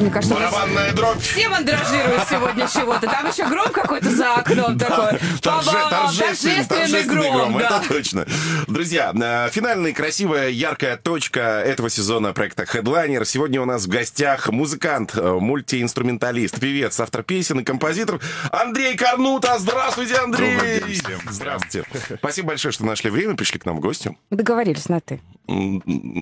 Мне 0.00 0.10
кажется, 0.10 0.34
Барабанная 0.34 0.92
дробь. 0.92 1.20
все 1.20 1.48
мандражируют 1.48 2.22
сегодня 2.28 2.66
чего-то. 2.66 3.06
Там 3.06 3.28
еще 3.28 3.46
гром 3.46 3.68
какой-то 3.70 4.10
за 4.10 4.34
окном 4.34 4.78
такой. 4.78 5.18
Торжественный, 5.42 6.64
торжественный 6.64 7.04
гром, 7.04 7.58
да. 7.58 7.80
это 7.80 7.88
точно. 7.88 8.26
Друзья, 8.66 9.12
э, 9.14 9.50
финальная 9.50 9.92
красивая, 9.92 10.48
яркая 10.48 10.96
точка 10.96 11.40
этого 11.40 11.90
сезона 11.90 12.32
проекта 12.32 12.62
Headliner. 12.62 13.26
Сегодня 13.26 13.60
у 13.60 13.66
нас 13.66 13.84
в 13.84 13.88
гостях 13.88 14.48
музыкант, 14.48 15.12
э, 15.14 15.32
мультиинструменталист, 15.38 16.58
певец, 16.58 16.98
автор 16.98 17.22
песен 17.22 17.60
и 17.60 17.64
композитор 17.64 18.20
Андрей 18.50 18.96
Карнута. 18.96 19.58
Здравствуйте, 19.58 20.14
Андрей! 20.16 20.82
Здравствуйте. 21.28 21.84
Спасибо 22.16 22.48
большое, 22.48 22.72
что 22.72 22.86
нашли 22.86 23.10
время, 23.10 23.36
пришли 23.36 23.58
к 23.58 23.66
нам 23.66 23.76
в 23.76 23.80
гости. 23.80 24.16
Договорились 24.30 24.88
на 24.88 25.00
ты. 25.00 25.20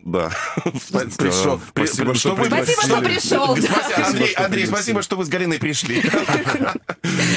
Да. 0.05 0.30
Пришел. 1.18 1.60
Спасибо, 1.69 2.14
что 2.14 2.34
пришел. 2.34 3.56
Андрей, 4.36 4.66
спасибо, 4.66 5.02
что 5.02 5.16
вы 5.16 5.24
с 5.24 5.28
Галиной 5.28 5.59
пришли. 5.59 6.02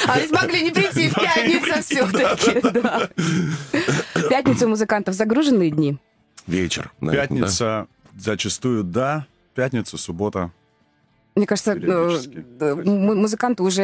А 0.07 0.19
ведь 0.19 0.31
могли 0.31 0.63
не 0.63 0.71
прийти 0.71 1.09
в 1.09 1.13
пятницу 1.13 1.81
все-таки. 1.81 2.61
да. 2.61 3.09
В 4.15 4.29
Пятницу 4.29 4.65
у 4.65 4.69
музыкантов 4.69 5.15
загруженные 5.15 5.69
дни. 5.69 5.97
Вечер. 6.47 6.91
Пятница 6.99 7.87
зачастую 8.17 8.83
да, 8.83 9.25
пятница, 9.55 9.97
суббота. 9.97 10.51
Мне 11.35 11.45
кажется, 11.45 11.71
э, 11.73 12.75
му- 12.83 13.15
музыканты 13.15 13.63
уже... 13.63 13.83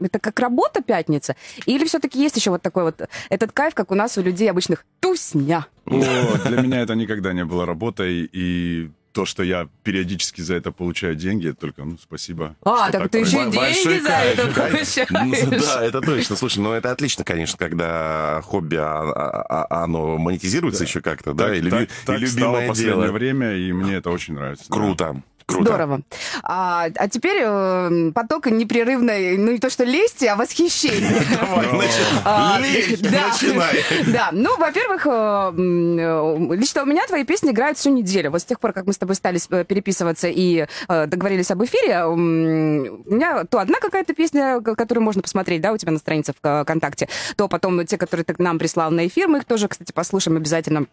Это 0.00 0.18
как 0.18 0.38
работа 0.40 0.82
пятница? 0.82 1.36
Или 1.66 1.84
все-таки 1.86 2.20
есть 2.20 2.36
еще 2.36 2.50
вот 2.50 2.62
такой 2.62 2.82
вот 2.84 3.00
этот 3.30 3.52
кайф, 3.52 3.74
как 3.74 3.92
у 3.92 3.94
нас 3.94 4.18
у 4.18 4.22
людей 4.22 4.50
обычных 4.50 4.84
тусня? 5.00 5.66
О, 5.86 5.92
для 6.48 6.60
меня 6.60 6.80
это 6.82 6.94
никогда 6.94 7.32
не 7.32 7.44
было 7.44 7.64
работой, 7.64 8.28
и 8.32 8.90
то, 9.12 9.24
что 9.24 9.42
я 9.42 9.68
периодически 9.84 10.40
за 10.42 10.54
это 10.54 10.70
получаю 10.70 11.14
деньги, 11.16 11.48
это 11.48 11.58
только, 11.60 11.84
ну, 11.84 11.96
спасибо. 12.00 12.54
А, 12.62 12.90
так 12.92 13.08
ты 13.08 13.18
еще 13.20 13.48
и 13.48 13.50
деньги 13.50 14.00
за 14.00 14.10
это 14.10 14.46
получаешь. 14.48 15.08
Ну, 15.10 15.58
Да, 15.60 15.84
это 15.84 16.00
точно. 16.00 16.36
Слушай, 16.36 16.58
ну 16.58 16.72
это 16.72 16.90
отлично, 16.92 17.24
конечно, 17.24 17.56
когда 17.58 18.40
хобби, 18.44 18.76
а- 18.76 19.10
а- 19.10 19.66
а- 19.70 19.82
оно 19.84 20.18
монетизируется 20.18 20.84
еще 20.84 21.00
как-то, 21.00 21.34
да, 21.34 21.54
и, 21.54 21.60
любимое 21.60 21.86
в 21.86 22.68
последнее 22.68 22.74
дело. 22.74 23.12
время, 23.12 23.54
и 23.56 23.72
мне 23.72 23.94
это 23.96 24.10
очень 24.10 24.34
нравится. 24.34 24.64
Круто. 24.68 25.20
Круто. 25.48 25.64
Здорово. 25.64 26.00
А, 26.42 26.88
а 26.94 27.08
теперь 27.08 27.38
э, 27.42 28.12
поток 28.14 28.46
непрерывной, 28.48 29.38
ну 29.38 29.52
не 29.52 29.58
то 29.58 29.70
что 29.70 29.82
лести, 29.82 30.26
а 30.26 30.36
восхищения. 30.36 31.24
Давай, 31.40 31.66
начи- 31.68 32.20
А, 32.22 32.58
да. 34.12 34.28
ну, 34.32 34.58
во-первых, 34.58 35.06
э, 35.06 35.10
э, 35.10 36.54
лично 36.54 36.82
у 36.82 36.86
меня 36.86 37.06
твои 37.06 37.24
песни 37.24 37.52
играют 37.52 37.78
всю 37.78 37.88
неделю. 37.90 38.30
Вот 38.30 38.42
с 38.42 38.44
тех 38.44 38.60
пор, 38.60 38.74
как 38.74 38.84
мы 38.86 38.92
с 38.92 38.98
тобой 38.98 39.14
стали 39.14 39.40
э, 39.50 39.64
переписываться 39.64 40.28
и 40.28 40.66
договорились 40.86 41.50
об 41.50 41.64
эфире, 41.64 42.04
у 42.04 42.14
меня 42.16 43.44
то 43.44 43.58
одна 43.58 43.80
какая-то 43.80 44.12
песня, 44.12 44.60
которую 44.60 45.02
можно 45.02 45.22
посмотреть, 45.22 45.62
да, 45.62 45.72
у 45.72 45.78
тебя 45.78 45.92
на 45.92 45.98
странице 45.98 46.34
в 46.42 46.62
ВКонтакте, 46.62 47.08
то 47.36 47.48
потом 47.48 47.86
те, 47.86 47.96
которые 47.96 48.24
ты 48.24 48.34
нам 48.36 48.58
прислал 48.58 48.90
на 48.90 49.06
эфир, 49.06 49.28
мы 49.28 49.38
их 49.38 49.46
тоже, 49.46 49.68
кстати, 49.68 49.92
послушаем 49.92 50.36
обязательно. 50.36 50.84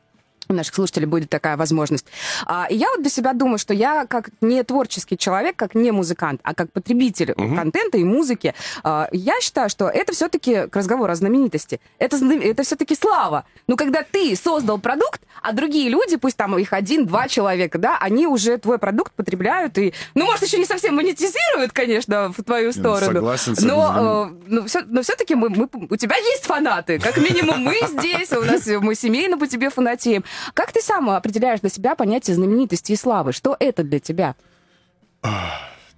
У 0.48 0.54
наших 0.54 0.76
слушателей 0.76 1.08
будет 1.08 1.30
такая 1.30 1.58
возможность. 1.58 2.06
А, 2.46 2.68
и 2.70 2.76
я 2.76 2.88
вот 2.90 3.02
для 3.02 3.10
себя 3.10 3.34
думаю, 3.34 3.58
что 3.58 3.74
я 3.74 4.06
как 4.06 4.30
не 4.42 4.64
творческий 4.64 5.18
человек, 5.18 5.56
как 5.56 5.76
не 5.76 5.92
музыкант, 5.92 6.42
а 6.44 6.54
как 6.54 6.72
потребитель 6.72 7.34
контента 7.34 7.98
и 7.98 8.04
музыки, 8.04 8.54
а, 8.84 9.08
я 9.12 9.40
считаю, 9.42 9.70
что 9.70 9.88
это 9.88 10.14
все-таки 10.14 10.68
к 10.68 10.76
разговору 10.76 11.12
о 11.12 11.16
знаменитости. 11.16 11.80
Это, 12.00 12.18
это 12.18 12.64
все-таки 12.64 12.96
слава. 12.96 13.46
Ну, 13.68 13.78
когда 13.78 14.04
ты 14.04 14.36
создал 14.36 14.80
продукт, 14.80 15.22
а 15.42 15.52
другие 15.52 15.90
люди, 15.90 16.18
пусть 16.18 16.38
там 16.38 16.58
их 16.58 16.74
один-два 16.74 17.28
человека, 17.28 17.78
да, 17.78 17.98
они 18.00 18.28
уже 18.28 18.58
твой 18.58 18.78
продукт 18.78 19.14
потребляют 19.14 19.78
и, 19.78 19.94
ну, 20.14 20.26
может, 20.26 20.44
еще 20.44 20.58
не 20.58 20.66
совсем 20.66 20.96
монетизируют, 20.96 21.72
конечно, 21.72 22.34
в 22.36 22.44
твою 22.44 22.68
ну, 22.68 22.72
сторону. 22.72 23.14
согласен 23.14 23.56
но, 23.62 24.30
э, 24.32 24.44
ну, 24.48 24.66
все, 24.66 24.82
но 24.86 25.02
все-таки 25.02 25.36
мы, 25.36 25.50
мы- 25.50 25.70
у 25.90 25.96
тебя 25.96 26.16
есть 26.18 26.46
фанаты. 26.46 27.00
Как 27.00 27.18
минимум 27.18 27.60
мы 27.60 27.76
здесь, 27.88 28.32
у 28.32 28.44
нас 28.44 28.66
мы 28.68 28.96
семейно 28.96 29.38
по 29.38 29.48
тебе 29.48 29.70
фанатеем. 29.70 30.24
Как 30.54 30.72
ты 30.72 30.82
сам 30.82 31.10
определяешь 31.10 31.60
для 31.62 31.70
себя 31.70 31.96
понятие 31.96 32.36
знаменитости 32.36 32.92
и 32.92 32.96
славы? 32.96 33.32
Что 33.34 33.56
это 33.60 33.84
для 33.84 34.00
тебя? 34.00 34.36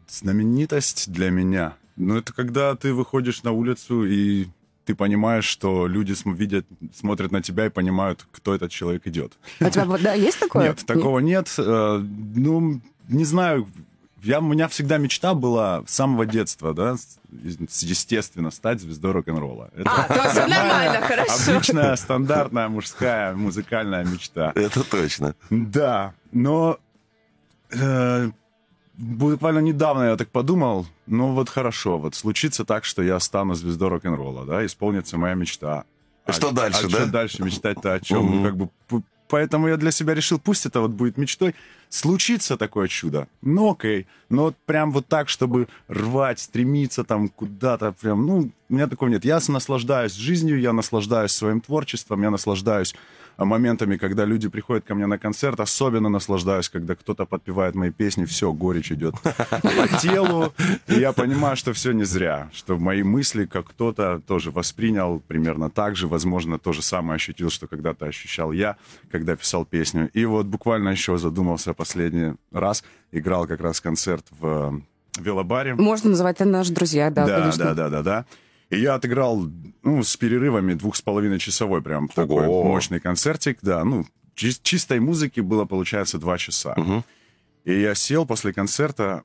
Знаменитость 0.09 1.11
для 1.11 1.29
меня. 1.29 1.73
Ну, 1.95 2.17
это 2.17 2.33
когда 2.33 2.75
ты 2.75 2.93
выходишь 2.93 3.43
на 3.43 3.51
улицу 3.51 4.05
и 4.05 4.47
ты 4.85 4.95
понимаешь, 4.95 5.43
что 5.45 5.85
люди 5.87 6.13
см- 6.13 6.37
видят, 6.39 6.65
смотрят 6.95 7.31
на 7.31 7.41
тебя 7.41 7.65
и 7.65 7.69
понимают, 7.69 8.25
кто 8.31 8.55
этот 8.55 8.71
человек 8.71 9.05
идет. 9.05 9.33
А 9.59 9.65
у 9.67 9.69
тебя 9.69 9.85
да, 9.97 10.13
есть 10.13 10.39
такое? 10.45 10.69
Нет, 10.69 10.85
такого 10.85 11.19
нет. 11.19 11.53
Э, 11.57 11.97
Ну, 11.99 12.79
не 13.09 13.25
знаю. 13.25 13.67
Я, 14.27 14.39
у 14.39 14.41
меня 14.41 14.67
всегда 14.67 14.97
мечта 14.97 15.33
была 15.33 15.83
с 15.87 15.93
самого 15.93 16.25
детства, 16.25 16.73
да, 16.73 16.97
естественно, 17.31 18.51
стать 18.51 18.81
звездой 18.81 19.13
рок-н-ролла. 19.13 19.69
Это 19.73 19.89
А, 19.89 20.03
то 20.03 20.29
все 20.29 20.47
нормально, 20.47 20.99
хорошо. 20.99 21.51
обычная, 21.51 21.95
стандартная 21.95 22.67
мужская 22.67 23.33
музыкальная 23.33 24.03
мечта. 24.03 24.51
Это 24.53 24.83
точно. 24.83 25.33
Да, 25.49 26.13
но 26.33 26.77
э, 27.71 28.29
буквально 28.97 29.59
недавно 29.59 30.09
я 30.09 30.17
так 30.17 30.27
подумал, 30.27 30.85
ну 31.05 31.31
вот 31.31 31.47
хорошо, 31.47 31.97
вот 31.97 32.13
случится 32.13 32.65
так, 32.65 32.83
что 32.83 33.01
я 33.01 33.21
стану 33.21 33.53
звездой 33.55 33.87
рок-н-ролла, 33.87 34.45
да, 34.45 34.65
исполнится 34.65 35.17
моя 35.17 35.35
мечта. 35.35 35.85
Что 36.27 36.51
дальше, 36.51 36.87
а 36.87 36.89
да? 36.89 36.97
что 36.97 37.05
дальше 37.05 37.43
мечтать-то 37.43 37.93
о 37.93 37.99
чем? 38.01 38.29
Ну, 38.29 38.43
как 38.43 38.57
бы, 38.57 38.69
поэтому 39.27 39.67
я 39.67 39.77
для 39.77 39.91
себя 39.91 40.13
решил, 40.13 40.39
пусть 40.39 40.65
это 40.65 40.81
вот 40.81 40.91
будет 40.91 41.17
мечтой. 41.17 41.55
Случится 41.89 42.57
такое 42.57 42.87
чудо, 42.87 43.27
ну 43.41 43.71
окей, 43.71 44.07
но 44.29 44.43
вот 44.43 44.55
прям 44.65 44.91
вот 44.91 45.07
так, 45.07 45.29
чтобы 45.29 45.67
рвать, 45.87 46.39
стремиться 46.39 47.03
там 47.03 47.29
куда-то, 47.29 47.93
прям, 47.93 48.25
ну, 48.25 48.51
у 48.69 48.73
меня 48.73 48.87
такого 48.87 49.09
нет. 49.09 49.23
Я 49.23 49.39
наслаждаюсь 49.47 50.13
жизнью, 50.13 50.59
я 50.59 50.73
наслаждаюсь 50.73 51.31
своим 51.31 51.61
творчеством, 51.61 52.23
я 52.23 52.29
наслаждаюсь 52.29 52.93
моментами, 53.45 53.97
когда 53.97 54.25
люди 54.25 54.49
приходят 54.49 54.85
ко 54.85 54.95
мне 54.95 55.05
на 55.05 55.17
концерт, 55.17 55.59
особенно 55.59 56.09
наслаждаюсь, 56.09 56.69
когда 56.69 56.95
кто-то 56.95 57.25
подпевает 57.25 57.75
мои 57.75 57.91
песни, 57.91 58.25
все, 58.25 58.51
горечь 58.51 58.91
идет 58.91 59.15
по 59.21 59.87
телу, 60.01 60.53
и 60.87 60.95
я 60.95 61.13
понимаю, 61.13 61.55
что 61.55 61.73
все 61.73 61.91
не 61.91 62.03
зря, 62.03 62.49
что 62.53 62.77
мои 62.77 63.03
мысли, 63.03 63.45
как 63.45 63.67
кто-то 63.67 64.21
тоже 64.25 64.51
воспринял 64.51 65.19
примерно 65.27 65.69
так 65.69 65.95
же, 65.95 66.07
возможно, 66.07 66.57
то 66.57 66.73
же 66.73 66.81
самое 66.81 67.15
ощутил, 67.15 67.49
что 67.49 67.67
когда-то 67.67 68.05
ощущал 68.05 68.51
я, 68.51 68.77
когда 69.11 69.35
писал 69.35 69.65
песню. 69.65 70.09
И 70.13 70.25
вот 70.25 70.45
буквально 70.47 70.89
еще 70.89 71.17
задумался 71.17 71.73
последний 71.73 72.33
раз, 72.51 72.83
играл 73.11 73.47
как 73.47 73.61
раз 73.61 73.81
концерт 73.81 74.25
в 74.39 74.81
э, 75.17 75.21
велобаре. 75.21 75.75
Можно 75.75 76.11
называть 76.11 76.37
это 76.37 76.45
наши 76.45 76.73
друзья, 76.73 77.09
да, 77.09 77.25
да, 77.25 77.39
конечно. 77.39 77.65
да, 77.65 77.73
да, 77.73 77.89
да, 77.89 78.03
да. 78.03 78.25
И 78.69 78.79
я 78.79 78.95
отыграл, 78.95 79.49
ну, 79.83 80.03
с 80.03 80.17
перерывами 80.17 80.73
двух 80.73 80.95
с 80.95 81.01
половиной 81.01 81.39
часовой 81.39 81.81
прям 81.81 82.07
такой 82.09 82.47
Ого. 82.47 82.63
мощный 82.63 82.99
концертик, 82.99 83.59
да, 83.61 83.83
ну, 83.85 84.05
чис- 84.35 84.59
чистой 84.61 84.99
музыки 84.99 85.39
было, 85.39 85.65
получается, 85.65 86.17
два 86.17 86.37
часа. 86.37 86.73
Мгм. 86.75 87.03
И 87.63 87.79
я 87.79 87.95
сел 87.95 88.25
после 88.25 88.51
концерта, 88.53 89.23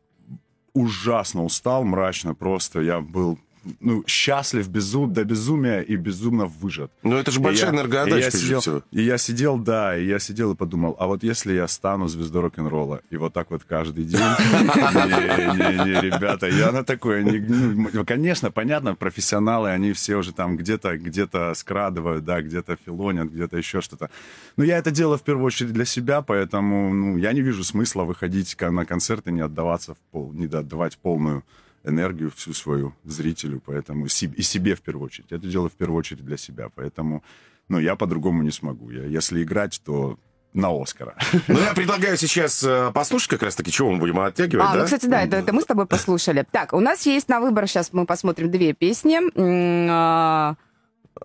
ужасно 0.75 1.45
устал, 1.45 1.85
мрачно 1.85 2.35
просто, 2.35 2.81
я 2.81 3.01
был, 3.01 3.39
ну, 3.81 4.05
счастлив 4.07 4.69
безум, 4.69 5.13
до 5.13 5.25
безумия 5.25 5.81
и 5.81 5.97
безумно 5.97 6.47
выжат. 6.47 6.91
Ну 7.03 7.17
это 7.17 7.31
же 7.31 7.41
И 7.41 7.43
большая 7.43 7.71
я- 7.71 7.73
и 7.73 7.77
энергоотдача, 7.81 8.17
я 8.17 8.31
прежде 8.31 8.39
сидел, 8.39 8.61
всего. 8.61 8.83
И 8.91 9.03
я 9.03 9.19
сидел, 9.19 9.59
да, 9.59 9.97
и 9.97 10.07
я 10.07 10.19
сидел 10.19 10.53
и 10.53 10.57
подумал, 10.57 10.97
а 10.99 11.07
вот 11.07 11.23
если 11.23 11.53
я 11.55 11.69
стану 11.69 12.09
звездой 12.09 12.43
рок-н-ролла, 12.43 13.01
и 13.11 13.17
вот 13.17 13.33
так 13.33 13.51
вот 13.51 13.63
каждый 13.65 14.05
день, 14.05 14.21
не-не-не, 14.21 16.01
ребята, 16.01 16.47
я 16.49 16.73
на 16.73 16.85
такое, 16.85 17.23
не- 17.23 17.39
ну, 17.93 18.05
конечно, 18.05 18.51
понятно, 18.51 18.95
профессионалы, 18.95 19.71
они 19.71 19.93
все 19.93 20.17
уже 20.17 20.33
там 20.33 20.57
где-то, 20.57 20.97
где-то 20.99 21.53
скрадывают, 21.55 22.25
да, 22.25 22.43
где-то 22.43 22.77
филонят, 22.85 23.31
где-то 23.31 23.57
еще 23.57 23.81
что-то. 23.81 24.11
Но 24.57 24.65
я 24.65 24.79
это 24.79 24.91
делаю 24.91 25.19
в 25.19 25.23
первую 25.23 25.47
очередь 25.47 25.73
для 25.73 25.85
себя, 25.85 26.23
поэтому, 26.23 26.93
ну, 26.93 27.17
я 27.17 27.33
не 27.33 27.41
вижу 27.43 27.65
смысла 27.65 28.05
выходить 28.05 28.57
на 28.61 28.85
концерты, 28.85 29.33
не 29.33 29.41
отдаваться 29.41 29.95
не 30.13 30.47
отдавать 30.47 30.99
полную 30.99 31.43
энергию 31.85 32.31
всю 32.31 32.53
свою 32.55 32.95
зрителю, 33.05 33.61
поэтому 33.65 34.07
и 34.07 34.09
себе 34.43 34.75
в 34.75 34.81
первую 34.83 35.07
очередь. 35.07 35.33
Это 35.33 35.47
делаю 35.47 35.71
в 35.71 35.75
первую 35.75 35.99
очередь 35.99 36.25
для 36.25 36.37
себя, 36.37 36.69
поэтому, 36.75 37.23
ну, 37.69 37.79
я 37.79 37.97
по-другому 37.97 38.43
не 38.43 38.51
смогу. 38.51 38.91
Я, 38.91 39.05
если 39.05 39.43
играть, 39.43 39.81
то 39.85 40.19
на 40.55 40.69
Оскара. 40.71 41.17
Ну, 41.49 41.59
я 41.59 41.73
предлагаю 41.73 42.17
сейчас 42.17 42.63
э, 42.63 42.91
послушать 42.93 43.31
как 43.31 43.43
раз-таки, 43.43 43.71
чего 43.71 43.91
мы 43.91 43.99
будем 43.99 44.21
оттягивать, 44.21 44.67
А, 44.69 44.73
да? 44.75 44.79
ну, 44.81 44.85
кстати, 44.85 45.07
да, 45.07 45.23
это, 45.23 45.37
это 45.37 45.53
мы 45.53 45.63
с 45.63 45.67
тобой 45.67 45.87
послушали. 45.87 46.47
Так, 46.51 46.73
у 46.75 46.81
нас 46.81 47.07
есть 47.07 47.29
на 47.29 47.41
выбор, 47.41 47.67
сейчас 47.67 47.93
мы 47.93 48.05
посмотрим 48.07 48.51
две 48.51 48.75
песни. 48.75 49.19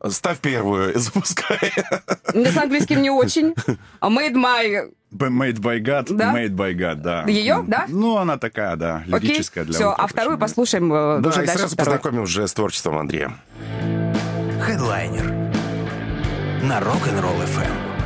Ставь 0.07 0.39
первую 0.39 0.93
и 0.93 0.97
запускай. 0.99 1.71
Меня 2.33 2.51
с 2.51 2.57
английским 2.57 3.01
не 3.01 3.09
очень. 3.09 3.53
А 3.99 4.09
Made 4.09 4.33
my... 4.35 4.91
Made 5.13 5.59
by 5.59 5.79
God, 5.81 6.13
Да? 6.15 6.33
Made 6.35 6.55
by 6.55 6.73
God, 6.75 6.95
да. 6.95 7.23
Её, 7.27 7.63
да? 7.65 7.85
Ну, 7.87 8.17
она 8.17 8.37
такая, 8.37 8.75
да, 8.75 9.03
Окей, 9.11 9.29
лирическая 9.29 9.63
для 9.63 9.73
все, 9.73 9.91
утра 9.91 10.03
а 10.03 10.07
вторую 10.07 10.37
послушаем 10.37 10.89
Да, 10.89 11.29
уже 11.29 11.43
и 11.43 11.45
дальше 11.45 11.59
сразу 11.59 11.75
второй. 11.75 11.93
познакомим 11.97 12.23
уже 12.23 12.45
с 12.47 12.53
творчеством 12.53 12.97
Андрея. 12.97 13.31
Хедлайнер 14.61 15.25
на 16.63 16.79
Rock'n'Roll 16.79 17.39
FM. 17.45 17.96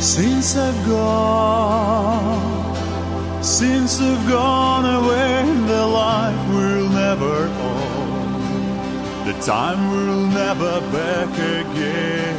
Since 0.00 0.56
I've 0.56 0.86
gone, 0.86 2.74
since 3.42 4.00
I've 4.00 4.26
gone 4.26 4.86
away, 4.86 5.44
the 5.66 5.86
life 5.86 6.48
will 6.48 6.88
never 6.88 7.46
own. 7.46 9.26
The 9.26 9.34
time 9.42 9.90
will 9.90 10.26
never 10.28 10.80
back 10.90 11.28
again. 11.34 12.34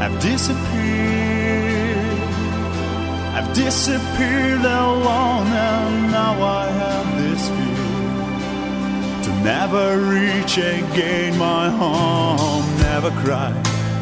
I've 0.00 0.18
disappeared, 0.22 1.98
I've 3.36 3.52
disappeared 3.54 4.60
alone, 4.60 5.48
and 5.48 6.10
now 6.10 6.42
I 6.42 6.70
have 6.70 7.16
this 7.20 7.48
fear 7.50 9.24
to 9.24 9.30
never 9.44 10.00
reach 10.00 10.56
and 10.56 10.90
gain 10.94 11.36
my 11.36 11.68
home. 11.68 12.64
Never 12.78 13.10
cry 13.22 13.52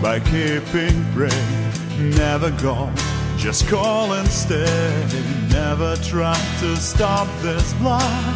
by 0.00 0.20
keeping 0.20 1.04
prayer. 1.14 1.63
Never 1.98 2.50
go, 2.50 2.90
just 3.36 3.68
call 3.68 4.14
and 4.14 4.28
stay. 4.28 5.06
Never 5.50 5.96
try 5.96 6.36
to 6.60 6.76
stop 6.76 7.28
this 7.40 7.72
blood. 7.74 8.34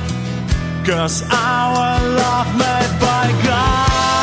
Cause 0.87 1.23
our 1.31 2.01
love 2.09 2.47
made 2.57 3.01
by 3.01 3.43
God. 3.45 4.18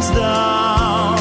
Comes 0.00 0.16
down, 0.16 1.16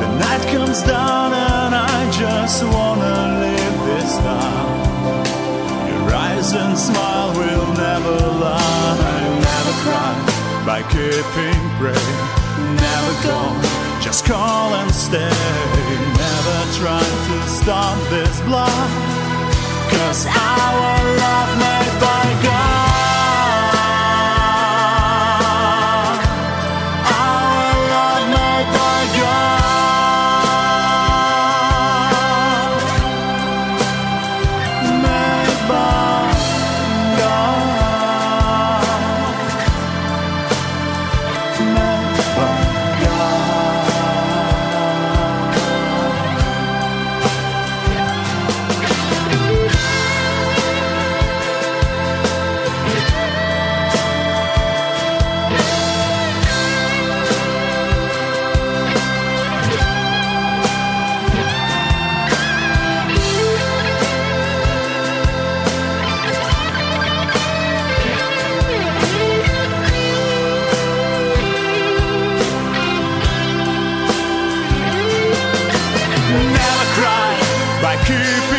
the 0.00 0.08
night 0.18 0.44
comes 0.48 0.82
down, 0.84 1.34
and 1.34 1.74
I 1.74 2.10
just 2.10 2.64
wanna 2.64 3.40
live 3.44 3.76
this 3.88 4.16
down. 4.24 4.68
Your 5.86 6.14
eyes 6.14 6.54
and 6.54 6.78
smile 6.78 7.34
will 7.36 7.68
never 7.74 8.16
lie, 8.40 8.96
never 9.50 9.74
cry 9.84 10.14
by 10.64 10.80
keeping 10.88 11.60
pray, 11.76 12.08
never 12.80 13.12
go, 13.28 13.38
just 14.00 14.24
call 14.24 14.72
and 14.80 14.90
stay, 14.90 15.36
never 16.24 16.58
try 16.80 17.04
to 17.28 17.36
stop 17.48 17.98
this 18.08 18.40
blood, 18.48 18.88
cause 19.92 20.24
our 20.24 21.04
love 21.22 21.50
made 21.58 21.96
by 22.00 22.24
God, 22.44 22.55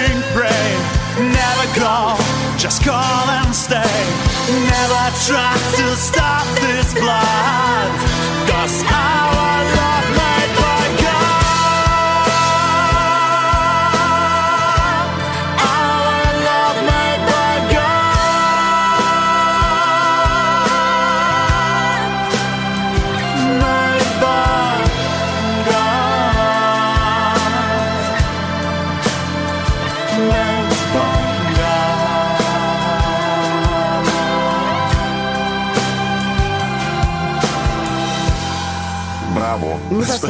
keeping 0.08 0.22
pray. 0.34 0.68
Never 1.20 1.80
go, 1.80 2.16
just 2.58 2.84
call 2.84 3.30
and 3.30 3.54
stay. 3.56 4.04
Never 4.48 5.04
try 5.26 5.54
to 5.78 5.96
stop 5.96 6.46
this 6.60 6.94
blood. 6.94 7.92
Cause 8.50 8.84
our 8.88 9.64
love 9.76 10.17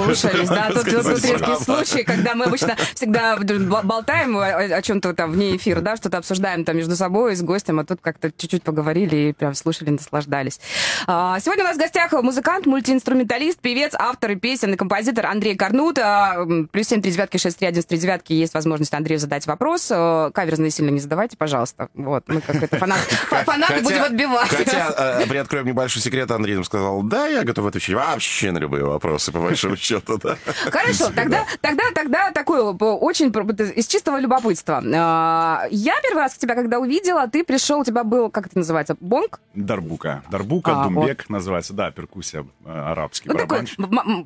Мы 0.07 0.15
заслушались, 0.15 0.49
да. 0.49 0.69
Тут, 0.71 0.87
редкие 0.87 1.37
Браво. 1.37 1.63
случаи, 1.63 2.03
когда 2.03 2.35
мы 2.35 2.45
обычно 2.45 2.75
всегда 2.95 3.37
болтаем 3.37 4.37
о, 4.37 4.81
чем-то 4.81 5.13
там 5.13 5.31
вне 5.31 5.55
эфира, 5.55 5.81
да, 5.81 5.95
что-то 5.95 6.17
обсуждаем 6.17 6.63
там 6.65 6.77
между 6.77 6.95
собой 6.95 7.35
с 7.35 7.41
гостем, 7.41 7.79
а 7.79 7.85
тут 7.85 7.99
как-то 8.01 8.31
чуть-чуть 8.31 8.63
поговорили 8.63 9.15
и 9.15 9.33
прям 9.33 9.53
слушали, 9.53 9.89
наслаждались. 9.89 10.59
А, 11.05 11.39
Сегодня 11.39 11.63
у 11.63 11.67
нас 11.67 11.77
в 11.77 11.79
гостях 11.79 12.11
музыкант, 12.13 12.65
мультиинструменталист, 12.65 13.59
певец, 13.59 13.93
автор 13.97 14.31
и 14.31 14.35
песен 14.35 14.73
и 14.73 14.77
композитор 14.77 15.25
Андрей 15.27 15.55
Корнут. 15.55 15.99
А, 15.99 16.45
Плюс 16.71 16.87
семь 16.87 17.01
три 17.01 17.11
девятки, 17.11 17.37
шесть 17.37 17.59
три 17.59 17.67
один 17.67 17.83
три 17.83 17.97
девятки 17.97 18.33
есть 18.33 18.53
возможность 18.53 18.93
Андрею 18.93 19.19
задать 19.19 19.45
вопрос. 19.47 19.89
Э, 19.91 20.31
Каверзные 20.33 20.71
сильно 20.71 20.89
не 20.89 20.99
задавайте, 20.99 21.37
пожалуйста. 21.37 21.89
Вот, 21.93 22.23
мы 22.27 22.41
как 22.41 22.55
это 22.63 22.77
фанат, 22.77 22.99
фанаты 23.45 23.81
будем 23.81 24.03
отбивать. 24.03 24.49
Хотя, 24.49 25.21
э, 25.21 25.27
приоткроем 25.27 25.67
небольшой 25.67 26.01
секрет, 26.01 26.31
Андрей 26.31 26.55
нам 26.55 26.63
сказал, 26.63 27.03
да, 27.03 27.27
я 27.27 27.43
готов 27.43 27.67
отвечать 27.67 27.95
вообще 27.95 28.51
на 28.51 28.57
любые 28.57 28.83
вопросы, 28.83 29.31
по 29.31 29.39
большому 29.39 29.75
счету. 29.75 29.96
счета, 29.99 30.17
да. 30.23 30.37
Хорошо, 30.71 31.11
тогда, 31.15 31.45
тогда, 31.61 31.83
тогда 31.93 32.31
такое 32.31 32.61
э, 32.61 32.85
очень 32.85 33.31
из 33.75 33.87
чистого 33.87 34.19
любопытства. 34.19 34.81
А, 34.95 35.65
Я 35.69 35.95
первый 36.01 36.21
раз 36.21 36.35
тебя 36.35 36.55
когда 36.55 36.79
увидела, 36.79 37.27
ты 37.27 37.43
пришел, 37.43 37.79
у 37.79 37.83
тебя 37.83 38.03
был, 38.03 38.29
как 38.29 38.47
это 38.47 38.57
называется, 38.57 38.95
бонг? 38.99 39.39
Дарбука. 39.53 40.23
Дарбука, 40.29 40.71
А, 40.81 40.83
думбек 40.85 41.29
называется. 41.29 41.73
Да, 41.73 41.91
перкуссия, 41.91 42.45
э, 42.65 42.69
арабский 42.71 43.29
Ну, 43.29 43.35
такой 43.37 43.65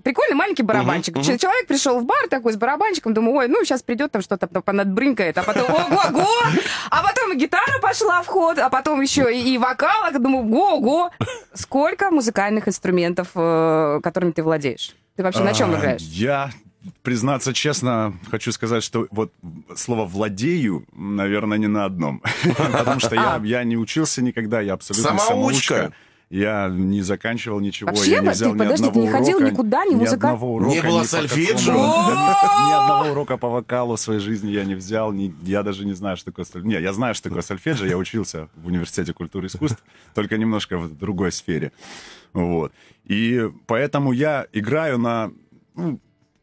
прикольный 0.03 0.35
маленький 0.35 0.63
барабанчик. 0.63 1.15
Ч- 1.21 1.37
Человек 1.37 1.67
пришел 1.67 1.99
в 1.99 2.05
бар 2.05 2.27
такой 2.29 2.53
с 2.53 2.57
барабанчиком, 2.57 3.13
думаю, 3.13 3.35
ой, 3.37 3.47
ну 3.47 3.63
сейчас 3.63 3.81
придет 3.83 4.11
там 4.11 4.21
что-то 4.21 4.47
там 4.47 4.61
понадбрынкает, 4.61 5.37
а 5.37 5.43
потом 5.43 5.69
ого-го, 5.71 6.27
а 6.89 7.03
потом 7.03 7.33
и 7.33 7.37
гитара 7.37 7.79
пошла 7.81 8.21
в 8.21 8.27
ход, 8.27 8.59
а 8.59 8.69
потом 8.69 9.01
еще 9.01 9.33
и, 9.33 9.53
и 9.55 9.57
вокал, 9.57 10.03
а 10.05 10.11
думаю, 10.11 10.45
го-го. 10.45 11.11
Сколько 11.53 12.11
музыкальных 12.11 12.67
инструментов, 12.67 13.29
э, 13.35 13.99
которыми 14.03 14.31
ты 14.31 14.43
владеешь? 14.43 14.95
Ты 15.21 15.25
вообще 15.25 15.43
на 15.43 15.53
чем 15.53 15.71
А, 15.71 15.77
играешь? 15.77 16.01
Я, 16.01 16.51
признаться 17.03 17.53
честно, 17.53 18.13
хочу 18.31 18.51
сказать, 18.51 18.83
что 18.83 19.07
вот 19.11 19.31
слово 19.75 20.05
«владею», 20.05 20.85
наверное, 20.93 21.59
не 21.59 21.67
на 21.67 21.85
одном. 21.85 22.23
Потому 22.57 22.99
что 22.99 23.13
я, 23.15 23.39
я 23.43 23.63
не 23.63 23.77
учился 23.77 24.23
никогда, 24.23 24.61
я 24.61 24.73
абсолютно 24.73 25.17
Самоучка. 25.19 25.75
самоучка. 25.75 25.93
Я 26.31 26.69
не 26.69 27.01
заканчивал 27.01 27.59
ничего, 27.59 27.89
Вообще, 27.89 28.11
я 28.11 28.19
не 28.21 28.27
ты, 28.27 28.31
взял 28.31 28.53
ни 28.55 28.57
подожди, 28.57 28.83
ты 28.83 28.87
одного 28.89 29.05
не 29.05 29.11
ходил 29.11 29.37
урока, 29.37 29.51
никуда, 29.51 29.85
ни 29.85 29.89
ни 29.89 29.95
музыка- 29.95 30.13
одного 30.29 30.55
урока, 30.55 30.73
Не 30.73 30.81
было 30.81 31.03
сольфеджио? 31.03 31.73
Ни 31.73 32.73
одного 32.81 33.11
урока 33.11 33.35
по 33.35 33.49
вокалу 33.49 33.97
в 33.97 33.99
своей 33.99 34.21
жизни 34.21 34.49
я 34.49 34.63
не 34.63 34.75
взял, 34.75 35.11
ни- 35.11 35.33
я 35.43 35.61
даже 35.61 35.85
не 35.85 35.91
знаю, 35.93 36.15
что 36.15 36.31
такое 36.31 36.45
сольфеджио. 36.45 36.79
Не, 36.79 36.81
я 36.83 36.93
знаю, 36.93 37.15
что 37.15 37.27
такое 37.27 37.41
сольфеджио, 37.41 37.85
я 37.85 37.97
учился 37.97 38.47
в 38.55 38.67
университете 38.67 39.11
культуры 39.13 39.47
и 39.47 39.49
искусств, 39.49 39.83
только 40.15 40.37
немножко 40.37 40.77
в 40.77 40.97
другой 40.97 41.33
сфере. 41.33 41.73
Вот. 42.31 42.71
И 43.03 43.49
поэтому 43.67 44.13
я 44.13 44.47
играю 44.53 44.97
на 44.99 45.31
ну, 45.75 45.99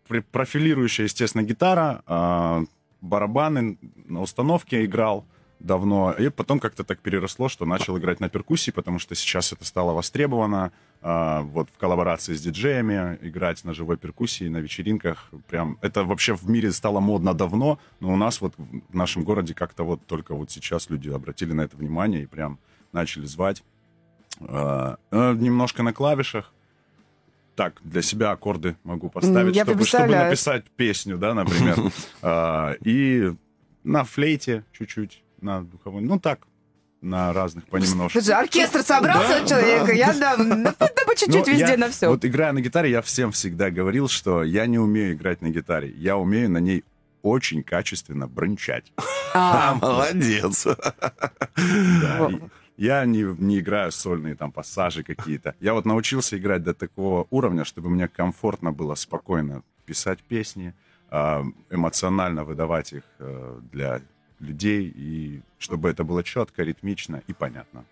пр- 0.06 0.22
профилирующая, 0.30 1.04
естественно, 1.06 1.42
гитара, 1.42 2.02
а, 2.06 2.62
барабаны 3.00 3.78
на 4.04 4.20
установке 4.20 4.84
играл 4.84 5.24
давно, 5.60 6.12
и 6.12 6.28
потом 6.28 6.60
как-то 6.60 6.84
так 6.84 7.00
переросло, 7.00 7.48
что 7.48 7.64
начал 7.64 7.98
играть 7.98 8.20
на 8.20 8.28
перкуссии, 8.28 8.70
потому 8.70 8.98
что 8.98 9.14
сейчас 9.14 9.52
это 9.52 9.64
стало 9.64 9.92
востребовано, 9.92 10.72
а, 11.00 11.42
вот 11.42 11.68
в 11.70 11.78
коллаборации 11.78 12.34
с 12.34 12.40
диджеями 12.40 13.18
играть 13.22 13.64
на 13.64 13.74
живой 13.74 13.96
перкуссии, 13.96 14.48
на 14.48 14.58
вечеринках, 14.58 15.30
прям, 15.48 15.78
это 15.80 16.04
вообще 16.04 16.34
в 16.34 16.48
мире 16.48 16.72
стало 16.72 17.00
модно 17.00 17.34
давно, 17.34 17.78
но 18.00 18.12
у 18.12 18.16
нас 18.16 18.40
вот 18.40 18.54
в 18.56 18.94
нашем 18.94 19.24
городе 19.24 19.54
как-то 19.54 19.84
вот 19.84 20.06
только 20.06 20.34
вот 20.34 20.50
сейчас 20.50 20.90
люди 20.90 21.10
обратили 21.10 21.52
на 21.52 21.62
это 21.62 21.76
внимание 21.76 22.22
и 22.22 22.26
прям 22.26 22.58
начали 22.92 23.26
звать. 23.26 23.62
А, 24.40 24.96
э, 25.10 25.34
немножко 25.34 25.82
на 25.82 25.92
клавишах, 25.92 26.52
так, 27.56 27.80
для 27.82 28.02
себя 28.02 28.30
аккорды 28.30 28.76
могу 28.84 29.10
поставить, 29.10 29.56
я 29.56 29.64
чтобы, 29.64 29.84
чтобы 29.84 30.14
написать 30.14 30.64
песню, 30.76 31.18
да, 31.18 31.34
например. 31.34 31.76
А, 32.22 32.74
И 32.84 33.32
на 33.82 34.04
флейте 34.04 34.64
чуть-чуть, 34.72 35.24
на 35.40 35.62
духовой, 35.62 36.02
ну 36.02 36.18
так, 36.18 36.46
на 37.00 37.32
разных 37.32 37.66
понемножку. 37.66 38.20
Слушай, 38.20 38.34
оркестр 38.34 38.82
собрался 38.82 39.40
Да, 39.40 39.46
человека, 39.46 39.92
я 39.92 40.12
дам 40.12 40.48
ну, 40.48 40.72
по 40.72 40.88
Ну, 41.06 41.14
чуть-чуть 41.14 41.48
везде 41.48 41.72
я 41.72 41.76
на 41.76 41.90
все. 41.90 42.08
Вот 42.08 42.24
играя 42.24 42.52
на 42.52 42.60
гитаре, 42.60 42.90
я 42.90 43.02
всем 43.02 43.32
всегда 43.32 43.70
говорил, 43.70 44.08
что 44.08 44.42
я 44.42 44.66
не 44.66 44.78
умею 44.78 45.14
играть 45.14 45.40
на 45.40 45.50
гитаре. 45.50 45.90
Я 45.96 46.16
умею 46.16 46.50
на 46.50 46.58
ней 46.58 46.84
очень 47.22 47.62
качественно 47.62 48.26
брончать. 48.26 48.92
А, 49.34 49.74
молодец. 49.80 50.66
Да, 51.56 52.30
Я 52.76 53.04
не, 53.04 53.22
не 53.22 53.58
играю 53.58 53.90
сольные 53.90 54.36
там 54.36 54.52
пассажи 54.52 55.02
какие-то. 55.02 55.54
Я 55.60 55.74
вот 55.74 55.84
научился 55.84 56.38
играть 56.38 56.62
до 56.62 56.74
такого 56.74 57.26
уровня, 57.30 57.64
чтобы 57.64 57.90
мне 57.90 58.06
комфортно 58.06 58.72
было 58.72 58.94
спокойно 58.94 59.62
писать 59.84 60.20
песни, 60.22 60.74
а, 61.10 61.44
эмоционально 61.70 62.44
выдавать 62.44 62.92
их 62.92 63.02
э, 63.18 63.60
для 63.72 64.00
людей, 64.40 64.92
и 64.94 65.42
чтобы 65.58 65.90
это 65.90 66.04
было 66.04 66.22
четко, 66.22 66.62
ритмично 66.62 67.22
и 67.26 67.32
понятно. 67.32 67.84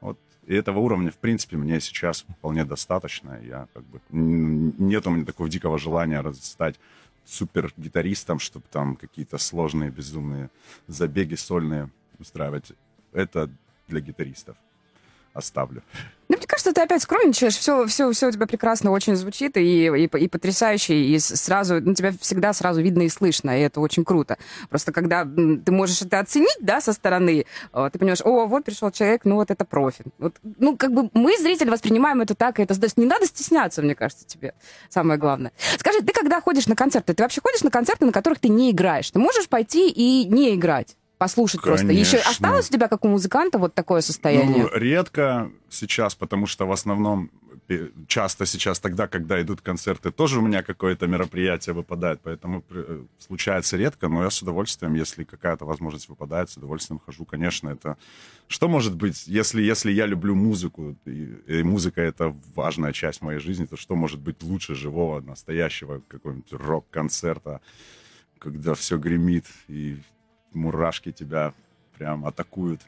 Вот. 0.00 0.18
И 0.46 0.54
этого 0.54 0.78
уровня, 0.78 1.10
в 1.10 1.16
принципе, 1.16 1.56
мне 1.56 1.80
сейчас 1.80 2.24
вполне 2.38 2.64
достаточно. 2.64 3.40
Я 3.42 3.68
как 3.74 3.84
бы... 3.84 4.00
Нет 4.10 5.06
у 5.06 5.10
меня 5.10 5.24
такого 5.24 5.48
дикого 5.48 5.78
желания 5.78 6.22
стать 6.34 6.78
супер 7.24 7.72
гитаристом, 7.76 8.38
чтобы 8.38 8.66
там 8.70 8.96
какие-то 8.96 9.38
сложные, 9.38 9.90
безумные 9.90 10.50
забеги 10.86 11.34
сольные 11.34 11.90
устраивать. 12.18 12.72
Это 13.12 13.50
для 13.88 14.00
гитаристов. 14.00 14.56
Оставлю. 15.32 15.82
Мне 16.46 16.50
кажется, 16.50 16.72
ты 16.72 16.80
опять 16.80 17.02
скромничаешь, 17.02 17.56
все, 17.56 17.86
все, 17.86 18.12
все 18.12 18.28
у 18.28 18.30
тебя 18.30 18.46
прекрасно 18.46 18.92
очень 18.92 19.16
звучит 19.16 19.56
и, 19.56 19.86
и, 19.86 20.04
и 20.04 20.28
потрясающе, 20.28 20.94
и 20.94 21.18
сразу, 21.18 21.80
ну, 21.80 21.92
тебя 21.92 22.12
всегда 22.20 22.52
сразу 22.52 22.80
видно 22.80 23.02
и 23.02 23.08
слышно, 23.08 23.58
и 23.58 23.62
это 23.62 23.80
очень 23.80 24.04
круто. 24.04 24.38
Просто 24.70 24.92
когда 24.92 25.24
ты 25.24 25.72
можешь 25.72 26.02
это 26.02 26.20
оценить, 26.20 26.56
да, 26.60 26.80
со 26.80 26.92
стороны, 26.92 27.46
э, 27.72 27.90
ты 27.92 27.98
понимаешь, 27.98 28.20
о, 28.22 28.46
вот 28.46 28.62
пришел 28.62 28.92
человек, 28.92 29.22
ну, 29.24 29.34
вот 29.34 29.50
это 29.50 29.64
профи. 29.64 30.04
Вот, 30.18 30.36
ну, 30.44 30.76
как 30.76 30.92
бы 30.92 31.10
мы, 31.14 31.36
зрители, 31.36 31.68
воспринимаем 31.68 32.20
это 32.20 32.36
так, 32.36 32.60
и 32.60 32.62
это, 32.62 32.76
не 32.94 33.06
надо 33.06 33.26
стесняться, 33.26 33.82
мне 33.82 33.96
кажется, 33.96 34.24
тебе, 34.24 34.54
самое 34.88 35.18
главное. 35.18 35.50
Скажи, 35.78 36.00
ты 36.00 36.12
когда 36.12 36.40
ходишь 36.40 36.68
на 36.68 36.76
концерты, 36.76 37.12
ты 37.12 37.24
вообще 37.24 37.40
ходишь 37.42 37.64
на 37.64 37.72
концерты, 37.72 38.06
на 38.06 38.12
которых 38.12 38.38
ты 38.38 38.50
не 38.50 38.70
играешь? 38.70 39.10
Ты 39.10 39.18
можешь 39.18 39.48
пойти 39.48 39.90
и 39.90 40.24
не 40.26 40.54
играть? 40.54 40.96
Послушать 41.18 41.62
просто. 41.62 41.92
Еще 41.92 42.18
Конечно. 42.18 42.30
осталось 42.30 42.68
у 42.68 42.72
тебя, 42.72 42.88
как 42.88 43.04
у 43.04 43.08
музыканта, 43.08 43.58
вот 43.58 43.74
такое 43.74 44.02
состояние? 44.02 44.64
Ну, 44.64 44.78
редко 44.78 45.50
сейчас, 45.70 46.14
потому 46.14 46.46
что 46.46 46.66
в 46.66 46.72
основном 46.72 47.30
часто 48.06 48.46
сейчас 48.46 48.80
тогда, 48.80 49.08
когда 49.08 49.40
идут 49.40 49.60
концерты, 49.60 50.10
тоже 50.10 50.38
у 50.38 50.42
меня 50.42 50.62
какое-то 50.62 51.06
мероприятие 51.06 51.74
выпадает, 51.74 52.20
поэтому 52.22 52.62
э, 52.70 53.04
случается 53.18 53.76
редко, 53.76 54.08
но 54.08 54.22
я 54.22 54.30
с 54.30 54.42
удовольствием, 54.42 54.94
если 54.94 55.24
какая-то 55.24 55.64
возможность 55.64 56.08
выпадает, 56.08 56.50
с 56.50 56.56
удовольствием 56.56 57.00
хожу, 57.04 57.24
конечно, 57.24 57.68
это... 57.68 57.96
Что 58.48 58.68
может 58.68 58.94
быть, 58.94 59.26
если, 59.26 59.62
если 59.62 59.90
я 59.90 60.06
люблю 60.06 60.34
музыку, 60.34 60.96
и, 61.06 61.34
и 61.46 61.62
музыка— 61.62 62.00
это 62.02 62.34
важная 62.54 62.92
часть 62.92 63.22
моей 63.22 63.40
жизни, 63.40 63.66
то 63.66 63.76
что 63.76 63.96
может 63.96 64.20
быть 64.20 64.42
лучше 64.42 64.74
живого, 64.74 65.20
настоящего 65.20 66.00
какого-нибудь 66.06 66.52
рок-концерта, 66.52 67.60
когда 68.38 68.74
все 68.74 68.96
гремит 68.96 69.46
и 69.66 69.98
мурашки 70.56 71.12
тебя 71.12 71.54
прям 71.96 72.26
атакуют 72.26 72.80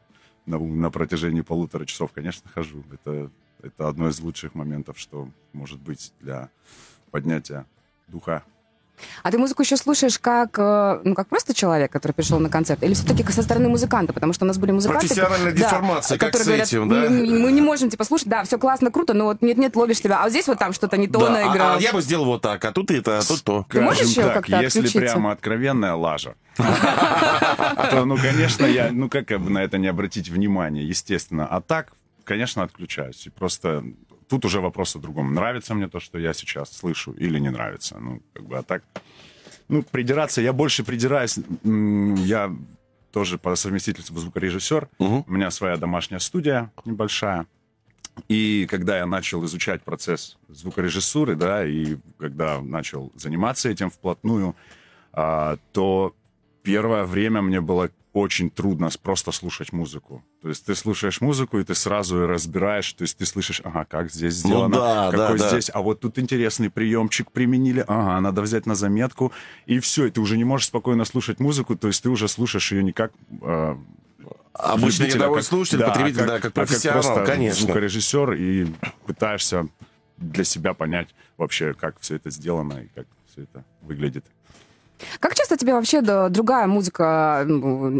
на, 0.46 0.58
на 0.58 0.90
протяжении 0.90 1.42
полутора 1.42 1.84
часов, 1.84 2.12
конечно, 2.12 2.50
хожу. 2.50 2.82
Это, 2.90 3.30
это 3.62 3.88
одно 3.88 4.08
из 4.08 4.18
лучших 4.20 4.54
моментов, 4.54 4.98
что 4.98 5.28
может 5.52 5.80
быть 5.80 6.12
для 6.20 6.50
поднятия 7.10 7.66
духа. 8.08 8.42
А 9.22 9.30
ты 9.30 9.38
музыку 9.38 9.62
еще 9.62 9.76
слушаешь 9.76 10.18
как, 10.18 10.58
э, 10.58 11.00
ну, 11.04 11.14
как 11.14 11.28
просто 11.28 11.54
человек, 11.54 11.92
который 11.92 12.12
пришел 12.12 12.38
на 12.38 12.48
концерт, 12.48 12.82
или 12.82 12.94
все-таки 12.94 13.22
со 13.32 13.42
стороны 13.42 13.68
музыканта? 13.68 14.12
Потому 14.12 14.32
что 14.32 14.44
у 14.44 14.48
нас 14.48 14.58
были 14.58 14.72
музыканты... 14.72 15.06
Профессиональная 15.08 15.52
да, 15.52 15.58
деформация, 15.58 16.18
как 16.18 16.32
которые 16.32 16.44
с 16.44 16.46
говорят, 16.46 16.66
этим, 16.68 16.88
да? 16.88 17.08
«Мы- 17.10 17.52
не 17.52 17.60
можем, 17.60 17.90
типа, 17.90 18.04
слушать, 18.04 18.28
да, 18.28 18.44
все 18.44 18.58
классно, 18.58 18.90
круто, 18.90 19.14
но 19.14 19.24
вот 19.24 19.42
нет-нет, 19.42 19.74
ловишь 19.76 19.98
себя, 19.98 20.20
а 20.20 20.22
вот 20.24 20.30
здесь 20.30 20.46
вот 20.48 20.58
там 20.58 20.72
что-то 20.72 20.96
не 20.96 21.08
то 21.08 21.20
Да, 21.20 21.26
а- 21.26 21.30
наиграл. 21.30 21.76
а 21.76 21.80
я 21.80 21.92
бы 21.92 22.00
сделал 22.02 22.24
вот 22.26 22.42
так, 22.42 22.64
а 22.64 22.72
тут 22.72 22.90
это, 22.90 23.18
а 23.18 23.22
тут 23.22 23.42
то. 23.42 23.66
Ты 23.70 23.80
можешь 23.80 23.98
Скажем 23.98 24.10
еще 24.12 24.22
так, 24.22 24.34
как-то 24.34 24.60
если 24.62 24.78
отключиться? 24.80 24.98
прямо 25.14 25.32
откровенная 25.32 25.94
лажа, 25.94 26.34
то, 26.56 28.04
ну, 28.04 28.16
конечно, 28.16 28.66
я, 28.66 28.90
ну, 28.92 29.08
как 29.08 29.26
бы 29.40 29.50
на 29.50 29.62
это 29.62 29.78
не 29.78 29.86
обратить 29.88 30.28
внимание, 30.28 30.86
естественно. 30.86 31.46
А 31.46 31.60
так, 31.60 31.92
конечно, 32.24 32.62
отключаюсь. 32.62 33.26
И 33.26 33.30
просто 33.30 33.84
тут 34.28 34.44
уже 34.44 34.60
вопрос 34.60 34.96
о 34.96 34.98
другом. 34.98 35.34
Нравится 35.34 35.74
мне 35.74 35.88
то, 35.88 36.00
что 36.00 36.18
я 36.18 36.32
сейчас 36.32 36.76
слышу, 36.76 37.12
или 37.12 37.38
не 37.38 37.50
нравится. 37.50 37.98
Ну, 37.98 38.22
как 38.32 38.44
бы, 38.44 38.58
а 38.58 38.62
так... 38.62 38.82
Ну, 39.68 39.82
придираться, 39.82 40.40
я 40.40 40.52
больше 40.52 40.84
придираюсь. 40.84 41.38
Я 41.62 42.56
тоже 43.12 43.38
по 43.38 43.54
совместительству 43.56 44.18
звукорежиссер. 44.18 44.88
Мгм. 44.98 45.24
У 45.26 45.32
меня 45.32 45.50
своя 45.50 45.76
домашняя 45.76 46.20
студия 46.20 46.70
небольшая. 46.84 47.46
И 48.28 48.66
когда 48.68 48.98
я 48.98 49.06
начал 49.06 49.44
изучать 49.44 49.82
процесс 49.82 50.38
звукорежиссуры, 50.48 51.36
да, 51.36 51.64
и 51.64 51.96
когда 52.18 52.60
начал 52.60 53.12
заниматься 53.14 53.68
этим 53.68 53.90
вплотную, 53.90 54.56
а, 55.12 55.56
то 55.72 56.14
первое 56.62 57.04
время 57.04 57.42
мне 57.42 57.60
было 57.60 57.90
очень 58.12 58.50
трудно 58.50 58.88
просто 59.02 59.32
слушать 59.32 59.72
музыку. 59.72 60.24
То 60.42 60.48
есть 60.48 60.64
ты 60.66 60.74
слушаешь 60.74 61.20
музыку, 61.20 61.58
и 61.58 61.64
ты 61.64 61.74
сразу 61.74 62.26
разбираешь, 62.26 62.92
то 62.92 63.02
есть 63.02 63.18
ты 63.18 63.26
слышишь, 63.26 63.60
ага, 63.64 63.84
как 63.84 64.10
здесь 64.10 64.34
сделано, 64.34 64.68
Ну 64.68 64.74
да, 64.76 65.10
да, 65.10 65.16
какой 65.18 65.38
да. 65.38 65.48
здесь, 65.50 65.70
а 65.72 65.80
вот 65.82 66.00
тут 66.00 66.18
интересный 66.18 66.70
приемчик 66.70 67.30
применили, 67.30 67.84
ага, 67.86 68.20
надо 68.20 68.42
взять 68.42 68.66
на 68.66 68.74
заметку, 68.74 69.32
и 69.66 69.78
все, 69.78 70.06
и 70.06 70.10
ты 70.10 70.20
уже 70.20 70.36
не 70.36 70.44
можешь 70.44 70.68
спокойно 70.68 71.04
слушать 71.04 71.38
музыку, 71.40 71.76
то 71.76 71.88
есть 71.88 72.02
ты 72.02 72.08
уже 72.08 72.28
слушаешь 72.28 72.72
ее 72.72 72.82
не 72.82 72.92
как 72.92 73.12
э, 73.42 73.76
Обычный 74.54 75.06
рядовой 75.08 75.38
как- 75.38 75.44
слушатель, 75.46 75.84
потребитель, 75.84 76.26
да, 76.26 76.40
как 76.40 76.46
а 76.46 76.50
профессионал, 76.50 77.02
просто 77.02 77.24
конечно. 77.24 77.60
звукорежиссер, 77.66 78.32
и 78.32 78.66
пытаешься 79.06 79.68
для 80.16 80.42
себя 80.42 80.74
понять 80.74 81.14
вообще, 81.36 81.74
как 81.74 82.00
все 82.00 82.16
это 82.16 82.30
сделано 82.30 82.78
и 82.80 82.88
как 82.88 83.06
все 83.30 83.42
это 83.42 83.64
выглядит. 83.82 84.24
Как 85.20 85.34
часто 85.34 85.56
тебе 85.56 85.74
вообще 85.74 86.00
да, 86.00 86.28
другая 86.28 86.66
музыка, 86.66 87.46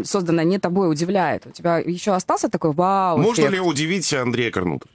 созданная 0.03 0.45
не 0.45 0.59
тобой, 0.59 0.91
удивляет? 0.91 1.47
У 1.47 1.51
тебя 1.51 1.77
еще 1.77 2.11
остался 2.13 2.49
такой 2.49 2.71
вау 2.71 3.17
Можно 3.17 3.47
ли 3.47 3.59
удивить 3.59 4.13
Андрея 4.13 4.51
Корнута? 4.51 4.87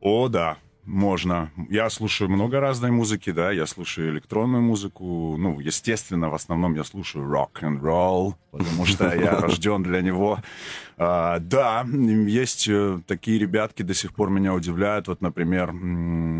О, 0.00 0.28
да. 0.28 0.58
можно. 0.84 1.50
Я 1.68 1.90
слушаю 1.90 2.30
много 2.30 2.60
разной 2.60 2.90
музыки, 2.90 3.30
да, 3.32 3.50
я 3.50 3.66
слушаю 3.66 4.10
электронную 4.10 4.62
музыку, 4.62 5.36
ну, 5.36 5.60
естественно, 5.60 6.30
в 6.30 6.34
основном 6.34 6.74
я 6.74 6.84
слушаю 6.84 7.26
рок-н-ролл, 7.26 8.36
потому 8.52 8.86
что 8.86 9.14
я 9.14 9.40
рожден 9.40 9.82
для 9.82 10.00
него. 10.00 10.38
А, 10.96 11.40
да, 11.40 11.84
есть 11.84 12.68
э, 12.68 13.00
такие 13.06 13.38
ребятки, 13.38 13.82
до 13.82 13.94
сих 13.94 14.14
пор 14.14 14.30
меня 14.30 14.54
удивляют. 14.54 15.08
Вот, 15.08 15.20
например, 15.20 15.74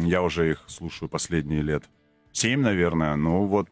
я 0.06 0.22
уже 0.22 0.50
их 0.50 0.64
слушаю 0.66 1.08
последние 1.08 1.62
лет 1.62 1.84
семь, 2.38 2.60
наверное, 2.60 3.16
ну 3.16 3.44
вот, 3.44 3.68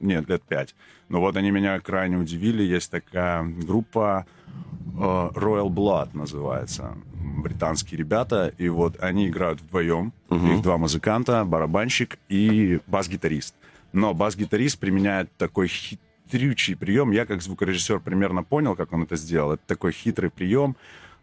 нет, 0.00 0.28
лет 0.28 0.42
пять. 0.42 0.74
Но 1.08 1.20
вот 1.20 1.36
они 1.36 1.50
меня 1.50 1.78
крайне 1.80 2.16
удивили. 2.16 2.62
Есть 2.62 2.90
такая 2.90 3.42
группа 3.44 4.26
э, 4.46 4.98
Royal 4.98 5.68
Blood 5.68 6.10
называется. 6.14 6.96
Британские 7.14 7.98
ребята. 7.98 8.52
И 8.58 8.68
вот 8.68 9.02
они 9.02 9.28
играют 9.28 9.60
вдвоем. 9.60 10.12
Их 10.30 10.62
два 10.62 10.78
музыканта, 10.78 11.44
барабанщик 11.44 12.18
и 12.28 12.80
бас-гитарист. 12.86 13.54
Но 13.92 14.14
бас-гитарист 14.14 14.78
применяет 14.78 15.30
такой 15.36 15.68
хитрючий 15.68 16.76
прием. 16.76 17.12
Я 17.12 17.24
как 17.26 17.42
звукорежиссер 17.42 18.00
примерно 18.00 18.42
понял, 18.42 18.74
как 18.74 18.92
он 18.92 19.04
это 19.04 19.16
сделал. 19.16 19.52
Это 19.52 19.62
такой 19.66 19.92
хитрый 19.92 20.30
прием. 20.30 20.76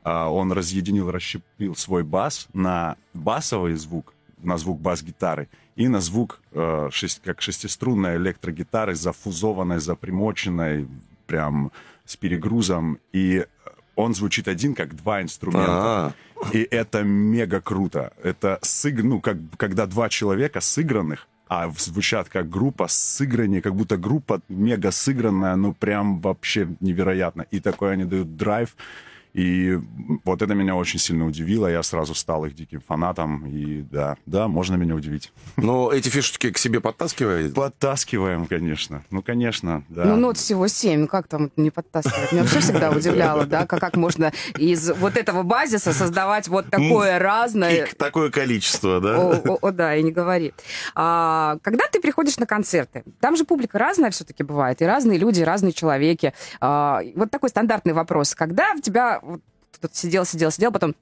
А, 0.03 0.29
Он 0.29 0.51
разъединил, 0.51 1.11
расщепил 1.11 1.75
свой 1.75 2.03
бас 2.03 2.47
на 2.53 2.97
басовый 3.13 3.73
звук, 3.75 4.13
на 4.45 4.57
звук 4.57 4.79
бас-гитары 4.81 5.47
и 5.75 5.87
на 5.87 5.99
звук, 6.01 6.39
э, 6.51 6.89
шесть- 6.91 7.21
как 7.23 7.41
шестиструнной 7.41 8.17
электрогитары, 8.17 8.95
зафузованной, 8.95 9.79
запримоченной, 9.79 10.87
прям 11.27 11.71
с 12.05 12.15
перегрузом. 12.15 12.97
И 13.13 13.45
он 13.95 14.13
звучит 14.13 14.47
один, 14.47 14.75
как 14.75 14.95
два 14.95 15.21
инструмента. 15.21 15.67
А, 15.71 16.13
И 16.51 16.67
это 16.71 17.03
мега 17.03 17.61
круто. 17.61 18.11
Это 18.23 18.59
сыг... 18.61 19.03
ну, 19.03 19.21
как, 19.21 19.37
когда 19.57 19.85
два 19.85 20.09
человека 20.09 20.59
сыгранных, 20.61 21.27
а 21.47 21.71
звучат 21.77 22.29
как 22.29 22.49
группа, 22.49 22.87
сыграние, 22.87 23.61
как 23.61 23.75
будто 23.75 23.97
группа 23.97 24.41
мега 24.49 24.91
сыгранная, 24.91 25.55
ну 25.55 25.73
прям 25.73 26.19
вообще 26.19 26.67
невероятно. 26.81 27.45
И 27.51 27.59
такой 27.59 27.93
они 27.93 28.05
дают 28.05 28.35
драйв. 28.35 28.75
И 29.33 29.79
вот 30.25 30.41
это 30.41 30.53
меня 30.53 30.75
очень 30.75 30.99
сильно 30.99 31.25
удивило. 31.25 31.67
Я 31.67 31.81
сразу 31.81 32.13
стал 32.13 32.45
их 32.45 32.53
диким 32.53 32.81
фанатом. 32.81 33.47
И 33.47 33.81
да, 33.81 34.15
да, 34.25 34.47
можно 34.47 34.75
меня 34.75 34.95
удивить. 34.95 35.31
ну, 35.57 35.89
эти 35.89 36.09
фишечки 36.09 36.51
к 36.51 36.57
себе 36.57 36.79
подтаскивает. 36.79 37.53
Подтаскиваем, 37.53 38.45
конечно. 38.45 39.03
Ну, 39.09 39.23
конечно, 39.23 39.83
да. 39.89 40.05
Ну, 40.05 40.17
нот 40.17 40.37
всего 40.37 40.67
семь, 40.67 41.01
ну 41.01 41.07
как 41.07 41.27
там 41.27 41.51
не 41.55 41.71
подтаскивать? 41.71 42.31
Меня 42.31 42.43
вообще 42.43 42.59
всегда 42.59 42.91
удивляло, 42.91 43.45
да, 43.45 43.65
как, 43.65 43.79
как 43.79 43.97
можно 43.97 44.31
из 44.57 44.91
вот 44.91 45.17
этого 45.17 45.43
базиса 45.43 45.93
создавать 45.93 46.47
вот 46.47 46.69
такое 46.69 47.17
разное. 47.17 47.87
Такое 47.97 48.29
количество, 48.29 48.99
да? 48.99 49.41
О, 49.61 49.71
да, 49.71 49.95
и 49.95 50.03
не 50.03 50.11
говори. 50.11 50.53
А, 50.93 51.57
когда 51.63 51.85
ты 51.91 51.99
приходишь 51.99 52.37
на 52.37 52.45
концерты, 52.45 53.03
там 53.19 53.35
же 53.35 53.45
публика 53.45 53.79
разная 53.79 54.11
все-таки 54.11 54.43
бывает, 54.43 54.81
и 54.81 54.85
разные 54.85 55.17
люди, 55.17 55.41
и 55.41 55.43
разные 55.43 55.73
человеки. 55.73 56.33
А, 56.59 57.01
вот 57.15 57.31
такой 57.31 57.49
стандартный 57.49 57.93
вопрос. 57.93 58.35
Когда 58.35 58.73
у 58.77 58.79
тебя 58.79 59.19
вот, 59.23 59.41
тут 59.79 59.95
сидел, 59.95 60.25
сидел, 60.25 60.51
сидел, 60.51 60.71
потом 60.71 60.95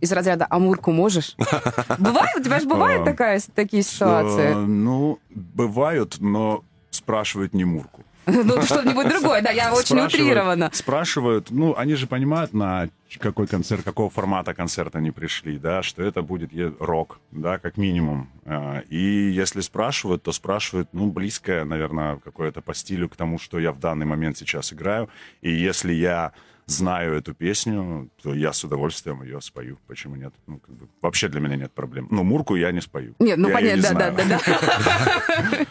из 0.00 0.12
разряда 0.12 0.46
«Амурку 0.48 0.92
можешь?» 0.92 1.34
Бывает? 1.98 2.36
У 2.36 2.42
тебя 2.42 2.60
же 2.60 2.68
бывает 2.68 3.02
А, 3.02 3.04
такая, 3.04 3.40
такие 3.54 3.82
ситуации? 3.82 4.54
Ну, 4.54 5.18
бывают, 5.30 6.16
но 6.20 6.64
спрашивают 6.90 7.54
не 7.54 7.64
Мурку. 7.64 8.04
Ну, 8.26 8.60
что-нибудь 8.62 9.08
другое, 9.08 9.40
да, 9.40 9.50
я 9.50 9.72
очень 9.72 9.98
утрированно. 9.98 10.70
Спрашивают, 10.72 11.50
ну, 11.50 11.74
они 11.76 11.94
же 11.94 12.06
понимают, 12.06 12.52
на 12.52 12.90
какой 13.18 13.46
концерт, 13.46 13.82
какого 13.82 14.10
формата 14.10 14.52
концерта 14.52 14.98
они 14.98 15.10
пришли, 15.10 15.58
да, 15.58 15.82
что 15.82 16.02
это 16.02 16.20
будет 16.20 16.50
рок, 16.78 17.20
да, 17.30 17.58
как 17.58 17.78
минимум. 17.78 18.28
А, 18.44 18.82
И 18.90 19.30
если 19.30 19.62
спрашивают, 19.62 20.22
то 20.22 20.32
спрашивают, 20.32 20.90
ну, 20.92 21.10
близкое, 21.10 21.64
наверное, 21.64 22.16
какое-то 22.16 22.60
по 22.60 22.74
стилю 22.74 23.08
к 23.08 23.16
тому, 23.16 23.38
что 23.38 23.58
я 23.58 23.72
в 23.72 23.78
данный 23.80 24.04
момент 24.06 24.36
сейчас 24.36 24.72
играю. 24.74 25.08
И 25.40 25.50
если 25.50 25.92
я 25.94 26.32
знаю 26.68 27.14
эту 27.14 27.34
песню, 27.34 28.10
то 28.22 28.34
я 28.34 28.52
с 28.52 28.62
удовольствием 28.62 29.22
ее 29.22 29.40
спою. 29.40 29.78
Почему 29.86 30.16
нет? 30.16 30.34
Ну, 30.46 30.58
как 30.58 30.74
бы, 30.74 30.88
вообще 31.00 31.28
для 31.28 31.40
меня 31.40 31.56
нет 31.56 31.72
проблем. 31.72 32.08
Но 32.10 32.22
Мурку 32.22 32.56
я 32.56 32.70
не 32.72 32.80
спою. 32.80 33.14
Нет, 33.18 33.38
ну 33.38 33.48
Я 33.48 33.54
понятно, 33.54 33.76
не 33.76 33.82
да, 33.82 34.10
да, 34.10 34.24
да, 34.24 34.40
да. 35.50 35.66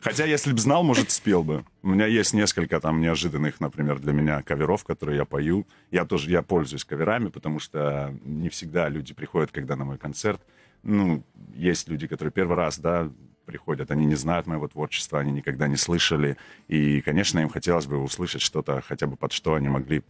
Хотя, 0.00 0.24
если 0.24 0.52
бы 0.52 0.58
знал, 0.58 0.82
может, 0.82 1.12
спел 1.12 1.44
бы. 1.44 1.64
У 1.82 1.88
меня 1.88 2.06
есть 2.06 2.34
несколько 2.34 2.80
там 2.80 3.00
неожиданных, 3.00 3.60
например, 3.60 4.00
для 4.00 4.12
меня 4.12 4.42
каверов, 4.42 4.82
которые 4.84 5.18
я 5.18 5.24
пою. 5.24 5.64
Я 5.92 6.04
тоже, 6.04 6.28
я 6.30 6.42
пользуюсь 6.42 6.84
каверами, 6.84 7.28
потому 7.28 7.60
что 7.60 8.12
не 8.24 8.48
всегда 8.48 8.88
люди 8.88 9.14
приходят, 9.14 9.52
когда 9.52 9.76
на 9.76 9.84
мой 9.84 9.98
концерт. 9.98 10.40
Ну, 10.82 11.22
есть 11.54 11.88
люди, 11.88 12.08
которые 12.08 12.32
первый 12.32 12.56
раз, 12.56 12.80
да, 12.80 13.12
приходят, 13.52 13.90
они 13.90 14.06
не 14.06 14.14
знают 14.14 14.46
моего 14.46 14.66
творчества, 14.66 15.20
они 15.20 15.30
никогда 15.30 15.68
не 15.68 15.76
слышали. 15.76 16.38
И, 16.68 17.02
конечно, 17.02 17.38
им 17.40 17.50
хотелось 17.50 17.86
бы 17.86 17.98
услышать 17.98 18.40
что-то, 18.40 18.80
хотя 18.80 19.06
бы 19.06 19.16
под 19.16 19.32
что 19.32 19.52
они 19.54 19.68
могли 19.68 20.02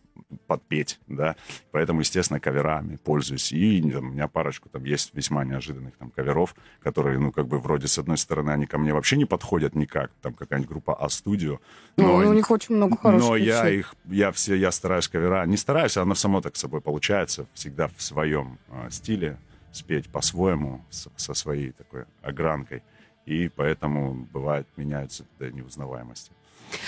подпеть, 0.46 1.00
да. 1.08 1.34
Поэтому, 1.72 2.00
естественно, 2.00 2.38
каверами 2.38 2.96
пользуюсь. 2.96 3.50
И 3.52 3.90
там, 3.90 4.10
у 4.10 4.12
меня 4.12 4.28
парочку 4.28 4.68
там 4.68 4.84
есть 4.84 5.12
весьма 5.14 5.44
неожиданных 5.44 5.96
там 5.96 6.10
каверов, 6.10 6.54
которые, 6.80 7.18
ну, 7.18 7.32
как 7.32 7.48
бы 7.48 7.58
вроде, 7.58 7.88
с 7.88 7.98
одной 7.98 8.16
стороны, 8.16 8.50
они 8.50 8.66
ко 8.66 8.78
мне 8.78 8.94
вообще 8.94 9.16
не 9.16 9.24
подходят 9.24 9.74
никак. 9.74 10.12
Там 10.22 10.34
какая-нибудь 10.34 10.70
группа 10.70 10.94
А-студио. 10.94 11.58
Ну, 11.96 12.14
у 12.14 12.32
них 12.32 12.48
очень 12.50 12.76
много 12.76 12.96
хороших 12.96 13.28
Но 13.28 13.36
я 13.36 13.64
вещей. 13.64 13.80
их, 13.80 13.94
я 14.04 14.30
все, 14.30 14.54
я 14.54 14.70
стараюсь 14.70 15.08
кавера. 15.08 15.44
Не 15.46 15.56
стараюсь, 15.56 15.96
оно 15.96 16.14
само 16.14 16.40
так 16.40 16.54
собой 16.54 16.80
получается. 16.80 17.46
Всегда 17.54 17.88
в 17.88 18.00
своем 18.00 18.58
э, 18.68 18.90
стиле 18.90 19.38
спеть 19.72 20.08
по-своему, 20.10 20.84
со 20.90 21.34
своей 21.34 21.72
такой 21.72 22.04
огранкой. 22.22 22.82
И 23.26 23.48
поэтому, 23.48 24.26
бывает, 24.32 24.66
меняются 24.76 25.24
до 25.38 25.50
неузнаваемости. 25.50 26.32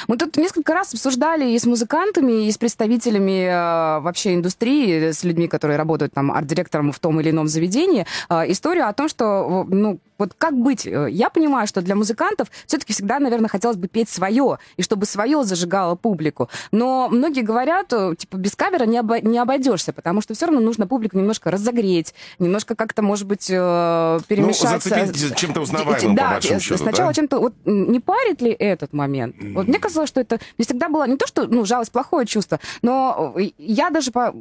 Мы 0.09 0.17
тут 0.17 0.37
несколько 0.37 0.75
раз 0.75 0.93
обсуждали 0.95 1.51
и 1.51 1.59
с 1.59 1.67
музыкантами, 1.67 2.47
и 2.47 2.51
с 2.53 2.59
представителями 2.59 3.47
э, 3.47 4.01
вообще 4.01 4.35
индустрии, 4.35 5.11
с 5.13 5.25
людьми, 5.25 5.49
которые 5.49 5.77
работают 5.77 6.13
там 6.15 6.31
арт-директором 6.33 6.93
в 6.93 6.99
том 6.99 7.21
или 7.21 7.31
ином 7.31 7.49
заведении, 7.49 8.07
э, 8.29 8.51
историю 8.51 8.89
о 8.89 8.93
том, 8.93 9.09
что, 9.09 9.65
э, 9.71 9.75
ну, 9.75 9.99
вот 10.19 10.33
как 10.39 10.55
быть? 10.57 10.87
Э, 10.87 11.09
Я 11.11 11.29
понимаю, 11.31 11.67
что 11.67 11.81
для 11.83 11.95
музыкантов 11.97 12.49
все-таки 12.67 12.93
всегда, 12.93 13.19
наверное, 13.19 13.49
хотелось 13.49 13.77
бы 13.77 13.89
петь 13.89 14.09
свое, 14.09 14.59
и 14.77 14.83
чтобы 14.83 15.07
свое 15.07 15.43
зажигало 15.45 15.97
публику. 15.97 16.49
Но 16.71 17.09
многие 17.11 17.41
говорят, 17.43 17.93
э, 17.93 18.15
типа, 18.17 18.37
без 18.37 18.55
кавера 18.55 18.85
не, 18.85 18.99
обо- 18.99 19.21
не 19.21 19.39
обойдешься, 19.39 19.93
потому 19.93 20.21
что 20.21 20.35
все 20.35 20.47
равно 20.47 20.61
нужно 20.61 20.87
публику 20.87 21.19
немножко 21.19 21.51
разогреть, 21.51 22.15
немножко 22.39 22.75
как-то, 22.77 23.03
может 23.03 23.27
быть, 23.27 23.49
э, 23.51 24.19
перемешать. 24.29 24.85
Ну, 24.85 24.91
зацепить 24.91 25.37
чем-то 25.37 25.61
узнаваемым, 25.61 26.15
да, 26.15 26.27
по 26.27 26.33
большому 26.35 26.57
э, 26.59 26.61
счету, 26.61 26.79
сначала 26.83 27.09
да? 27.11 27.15
чем-то... 27.15 27.39
Вот 27.41 27.55
не 27.65 28.01
парит 28.01 28.41
ли 28.41 28.51
этот 28.51 28.93
момент? 28.93 29.37
Вот 29.55 29.67
мне 29.75 29.81
казалось, 29.81 30.09
что 30.09 30.21
это 30.21 30.39
не 30.57 30.65
всегда 30.65 30.89
было 30.89 31.07
не 31.09 31.17
то, 31.17 31.27
что 31.27 31.47
ну, 31.47 31.65
жалость 31.65 31.91
плохое 31.91 32.27
чувство, 32.27 32.61
но 32.83 33.35
э, 33.37 33.51
я 33.59 33.91
даже 33.91 34.13
по, 34.13 34.33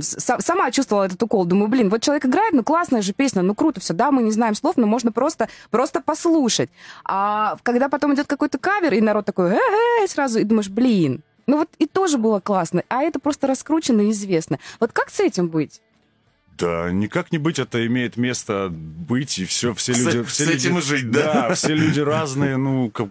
с- 0.00 0.36
сама 0.40 0.70
чувствовала 0.70 1.04
этот 1.04 1.20
укол. 1.22 1.44
Думаю, 1.44 1.68
блин, 1.68 1.88
вот 1.88 2.00
человек 2.02 2.24
играет, 2.26 2.52
ну 2.54 2.62
классная 2.62 3.02
же 3.02 3.12
песня, 3.12 3.42
ну 3.42 3.54
круто 3.54 3.80
все, 3.80 3.92
да, 3.92 4.12
мы 4.12 4.22
не 4.22 4.30
знаем 4.30 4.54
слов, 4.54 4.76
но 4.76 4.86
можно 4.86 5.10
просто, 5.10 5.48
просто 5.70 6.00
послушать. 6.00 6.70
А 7.04 7.56
когда 7.64 7.88
потом 7.88 8.14
идет 8.14 8.26
какой-то 8.28 8.58
кавер, 8.58 8.94
и 8.94 9.00
народ 9.00 9.24
такой, 9.24 9.52
э 9.56 10.06
сразу, 10.06 10.38
и 10.38 10.44
думаешь, 10.44 10.68
блин, 10.68 11.22
ну 11.48 11.56
вот 11.58 11.68
и 11.78 11.86
тоже 11.86 12.18
было 12.18 12.38
классно, 12.40 12.84
а 12.88 13.02
это 13.02 13.18
просто 13.18 13.46
раскручено 13.48 14.02
и 14.02 14.10
известно. 14.12 14.58
Вот 14.78 14.92
как 14.92 15.10
с 15.10 15.18
этим 15.18 15.48
быть? 15.48 15.80
Да, 16.58 16.90
никак 16.90 17.30
не 17.32 17.38
быть, 17.38 17.58
это 17.60 17.86
имеет 17.86 18.16
место 18.16 18.68
быть, 18.70 19.38
и 19.38 19.44
все, 19.44 19.74
все 19.74 19.94
С- 19.94 19.98
люди... 19.98 20.24
с 20.28 20.32
все 20.32 20.44
люди- 20.44 20.56
этим 20.56 20.78
и 20.78 20.82
жить, 20.82 21.10
да? 21.10 21.32
Да, 21.48 21.54
все 21.54 21.74
люди 21.74 22.00
разные, 22.00 22.56
ну, 22.56 22.90
как- 22.90 23.10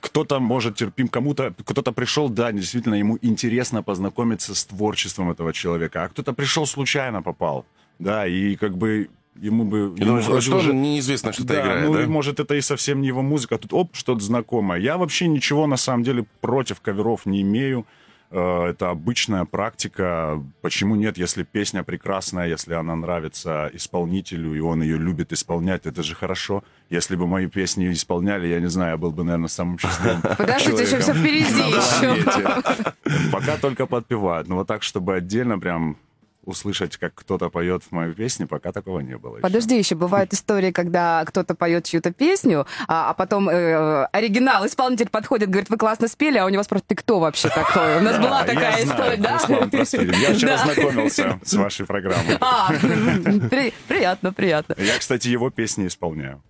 кто-то 0.00 0.40
может 0.40 0.76
терпим, 0.76 1.08
кому-то, 1.08 1.54
кто-то 1.64 1.92
пришел, 1.92 2.28
да, 2.28 2.52
действительно, 2.52 2.94
ему 2.94 3.18
интересно 3.22 3.82
познакомиться 3.82 4.54
с 4.54 4.64
творчеством 4.64 5.30
этого 5.30 5.52
человека, 5.52 6.04
а 6.04 6.08
кто-то 6.08 6.32
пришел 6.32 6.66
случайно 6.66 7.22
попал, 7.22 7.66
да, 7.98 8.26
и 8.26 8.56
как 8.56 8.76
бы 8.76 9.08
ему 9.40 9.64
бы... 9.64 9.78
Ему 9.78 9.94
думаю, 9.96 10.22
вроде 10.22 10.40
что 10.40 10.56
уже- 10.58 10.74
неизвестно, 10.74 11.32
что-то 11.32 11.48
да, 11.48 11.60
играет, 11.62 11.86
ну 11.86 11.94
да? 11.94 12.02
и 12.02 12.06
может 12.06 12.40
это 12.40 12.54
и 12.54 12.60
совсем 12.60 13.00
не 13.00 13.08
его 13.08 13.22
музыка, 13.22 13.54
а 13.56 13.58
тут 13.58 13.72
оп, 13.72 13.94
что-то 13.94 14.20
знакомое. 14.20 14.80
Я 14.80 14.98
вообще 14.98 15.28
ничего 15.28 15.66
на 15.66 15.76
самом 15.76 16.02
деле 16.02 16.24
против 16.40 16.80
каверов 16.80 17.26
не 17.26 17.42
имею. 17.42 17.86
Э, 18.30 18.66
Это 18.70 18.90
обычная 18.90 19.44
практика. 19.44 20.42
Почему 20.60 20.96
нет, 20.96 21.16
если 21.18 21.42
песня 21.44 21.82
прекрасная, 21.82 22.48
если 22.48 22.74
она 22.74 22.94
нравится 22.96 23.70
исполнителю, 23.72 24.54
и 24.54 24.60
он 24.60 24.82
ее 24.82 24.98
любит 24.98 25.32
исполнять, 25.32 25.86
это 25.86 26.02
же 26.02 26.14
хорошо. 26.14 26.62
Если 26.90 27.16
бы 27.16 27.26
мои 27.26 27.46
песни 27.46 27.90
исполняли, 27.90 28.46
я 28.48 28.60
не 28.60 28.68
знаю, 28.68 28.92
я 28.92 28.96
был 28.96 29.10
бы, 29.12 29.24
наверное, 29.24 29.48
самым 29.48 29.78
счастливым 29.78 30.20
Подождите, 30.38 30.82
еще 30.82 30.98
все 31.00 31.14
впереди. 31.14 31.68
еще. 31.70 33.30
Пока 33.32 33.56
только 33.56 33.86
подпевают. 33.86 34.48
Но 34.48 34.56
вот 34.56 34.66
так, 34.66 34.82
чтобы 34.82 35.14
отдельно 35.14 35.58
прям 35.58 35.96
услышать, 36.44 36.96
как 36.96 37.14
кто-то 37.14 37.50
поет 37.50 37.82
в 37.82 37.92
мою 37.92 38.14
песню, 38.14 38.46
пока 38.48 38.72
такого 38.72 39.00
не 39.00 39.16
было. 39.16 39.36
еще. 39.36 39.42
Подожди, 39.42 39.76
еще 39.78 39.94
бывают 39.94 40.32
истории, 40.32 40.70
когда 40.70 41.24
кто-то 41.26 41.54
поет 41.54 41.84
чью-то 41.84 42.12
песню, 42.12 42.66
а, 42.86 43.10
а 43.10 43.14
потом 43.14 43.48
э, 43.48 44.04
оригинал, 44.12 44.66
исполнитель 44.66 45.10
подходит, 45.10 45.50
говорит, 45.50 45.68
вы 45.68 45.76
классно 45.76 46.08
спели, 46.08 46.38
а 46.38 46.46
у 46.46 46.48
него 46.48 46.62
спрашивают, 46.62 46.88
ты 46.88 46.94
кто 46.94 47.20
вообще 47.20 47.48
такой? 47.48 47.98
У 47.98 48.00
нас 48.00 48.18
была 48.18 48.44
такая 48.44 48.84
история, 48.84 49.16
да? 49.16 49.38
Я 49.48 50.34
вчера 50.34 50.56
знакомился 50.64 51.38
с 51.44 51.54
вашей 51.54 51.86
программой. 51.86 52.38
А, 52.40 52.70
приятно, 54.08 54.32
приятно. 54.32 54.74
Я, 54.78 54.98
кстати, 54.98 55.28
его 55.28 55.50
песни 55.50 55.86
исполняю. 55.86 56.42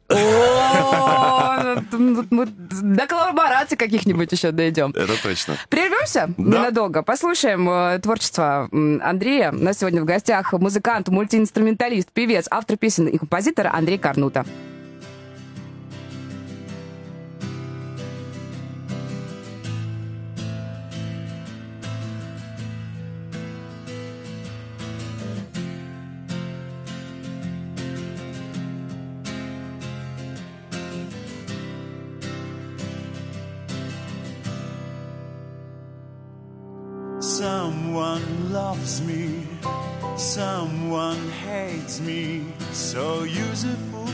Ну, 1.93 2.25
мы 2.31 2.47
до 2.47 3.07
коллабораций 3.07 3.77
каких-нибудь 3.77 4.33
еще 4.33 4.53
дойдем. 4.53 4.91
Это 4.91 5.21
точно. 5.23 5.57
Прервемся 5.69 6.31
ненадолго, 6.37 7.03
послушаем 7.03 7.69
э, 7.69 7.99
творчество 8.01 8.69
Андрея. 8.73 9.53
У 9.53 9.57
нас 9.57 9.79
сегодня 9.79 10.03
в 10.03 10.05
гостях 10.05 10.53
музыкант, 10.53 11.09
мультиинструменталист, 11.09 12.11
певец, 12.13 12.47
автор 12.51 12.77
песен 12.77 13.07
и 13.07 13.19
композитор 13.19 13.69
Андрей 13.69 13.99
Карнута. 13.99 14.45
Someone 37.49 38.53
loves 38.53 39.01
me, 39.01 39.47
someone 40.17 41.31
hates 41.47 41.99
me, 41.99 42.45
so 42.73 43.23
use 43.23 43.65
it 43.65 43.79
for 43.91 44.05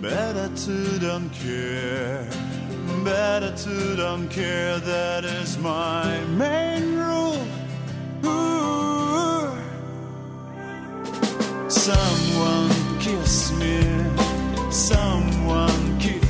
Better 0.00 0.48
to 0.64 0.98
don't 0.98 1.30
care, 1.44 2.26
better 3.04 3.52
to 3.64 3.96
don't 3.96 4.28
care, 4.30 4.78
that 4.78 5.24
is 5.26 5.58
my 5.58 6.18
main 6.42 6.96
rule. 6.96 7.46
Ooh. 8.24 9.52
Someone 11.68 12.70
kiss 12.98 13.52
me, 13.60 13.76
someone 14.70 15.98
me, 15.98 16.21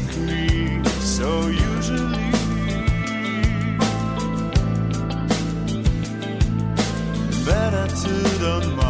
so 1.22 1.46
usually. 1.46 2.30
Better 7.46 7.86
to 8.02 8.38
don't 8.40 8.81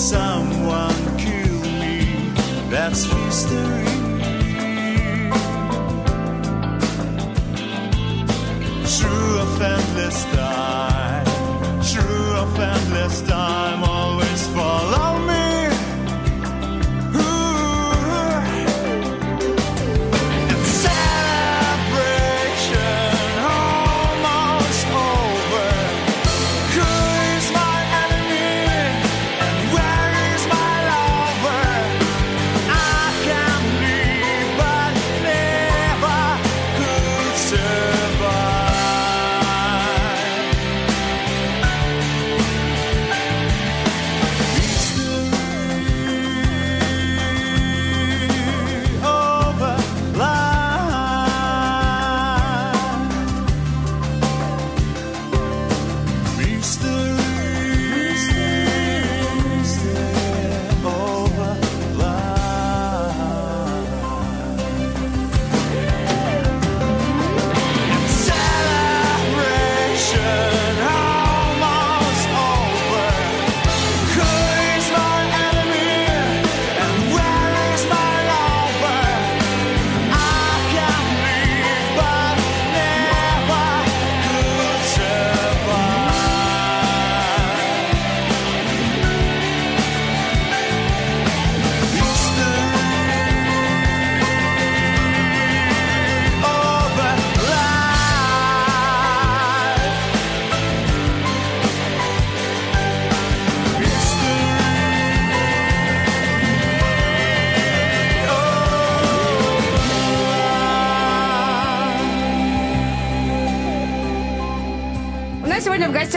someone 0.00 1.18
kill 1.18 1.60
me, 1.78 2.32
that's 2.70 3.04
history. 3.04 3.89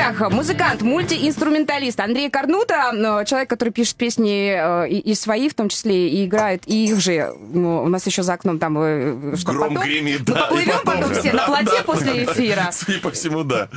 Гостях 0.04 0.32
музыкант, 0.32 0.82
мультиинструменталист 0.82 2.00
Андрей 2.00 2.30
Корнута, 2.30 2.92
э, 2.94 3.26
человек, 3.26 3.50
который 3.50 3.70
пишет 3.70 3.96
песни 3.96 4.54
э, 4.56 4.90
и, 4.90 5.00
и 5.00 5.16
свои, 5.16 5.50
в 5.50 5.54
том 5.54 5.70
числе, 5.70 6.10
и 6.10 6.26
играет, 6.26 6.64
и 6.68 6.86
их 6.86 7.00
же. 7.00 7.34
Ну, 7.54 7.84
У 7.84 7.88
нас 7.88 8.06
еще 8.06 8.24
за 8.24 8.34
окном 8.34 8.60
там... 8.60 8.78
э, 8.80 9.36
что, 9.38 9.54
Гром 9.54 9.70
потом? 9.70 9.84
гремит, 9.84 10.24
да. 10.26 10.34
и 10.34 10.42
поплывем 10.42 10.80
потом 10.84 11.14
все 11.14 11.34
на 11.34 11.46
плоте 11.46 11.78
да, 11.78 11.84
после 11.84 12.26
да. 12.26 12.34
эфира. 12.34 12.70
Судя 12.72 13.00
по 13.00 13.12
всему, 13.12 13.44
да. 13.44 13.70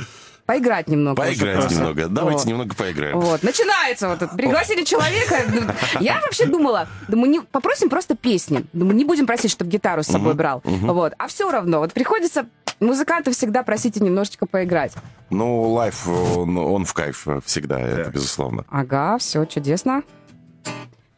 Поиграть 0.47 0.87
немного. 0.87 1.21
Поиграть 1.21 1.69
немного. 1.69 2.07
Давайте 2.07 2.39
Вот. 2.39 2.47
немного 2.47 2.73
поиграем. 2.73 3.19
Вот, 3.19 3.43
начинается 3.43 4.07
вот 4.07 4.21
это. 4.21 4.33
Пригласили 4.33 4.83
человека. 4.83 5.41
Я 5.99 6.21
вообще 6.21 6.45
думала, 6.45 6.87
думаю, 7.09 7.29
не, 7.29 7.41
попросим 7.41 7.89
просто 7.89 8.15
песни. 8.15 8.65
Думаю, 8.71 8.95
не 8.95 9.03
будем 9.03 9.27
просить, 9.27 9.51
чтобы 9.51 9.69
гитару 9.69 10.03
с 10.03 10.07
собой 10.07 10.33
брал. 10.35 10.61
Вот. 10.63 11.13
А 11.17 11.27
все 11.27 11.51
равно, 11.51 11.79
вот 11.79 11.91
приходится 11.91 12.47
музыканта 12.79 13.31
всегда 13.31 13.61
просите 13.63 13.99
немножечко 13.99 14.45
поиграть. 14.45 14.93
Ну, 15.29 15.63
лайф, 15.63 16.07
он, 16.07 16.57
он 16.57 16.85
в 16.85 16.93
кайф 16.93 17.27
всегда, 17.43 17.81
это 17.81 18.09
безусловно. 18.09 18.63
Ага, 18.69 19.17
все 19.17 19.43
чудесно. 19.43 20.03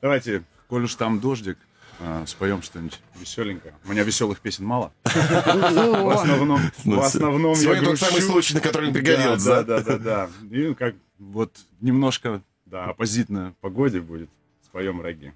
Давайте, 0.01 0.41
коль 0.69 0.85
уж 0.85 0.95
там 0.95 1.19
дождик, 1.19 1.59
а, 1.99 2.25
споем 2.25 2.61
что-нибудь 2.61 2.99
веселенькое. 3.15 3.73
У 3.85 3.91
меня 3.91 4.03
веселых 4.03 4.39
песен 4.39 4.65
мало. 4.65 4.93
Ну, 5.05 6.05
В 6.05 6.09
основном, 6.09 6.61
в 6.85 6.99
основном 6.99 7.53
я 7.53 7.59
Сегодня 7.59 7.85
тот 7.85 7.99
самый 7.99 8.21
случай, 8.21 8.53
на 8.53 8.61
который 8.61 8.91
пригодился. 8.91 9.63
Да, 9.63 9.63
да, 9.63 9.81
да, 9.81 9.97
да. 9.97 10.29
И 10.49 10.67
ну, 10.67 10.75
как 10.75 10.95
вот 11.17 11.57
немножко, 11.81 12.41
да, 12.65 12.85
оппозитно 12.85 13.53
погоде 13.61 13.99
будет. 13.99 14.29
Споем 14.63 15.01
роги. 15.01 15.33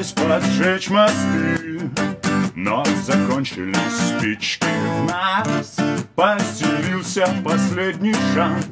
Попытались 0.00 0.12
поджечь 0.12 0.90
мосты, 0.90 1.80
но 2.54 2.84
закончились 3.02 4.18
спички 4.18 4.64
в 4.64 5.06
нас. 5.06 5.76
Поселился 6.14 7.28
последний 7.44 8.14
шанс 8.34 8.64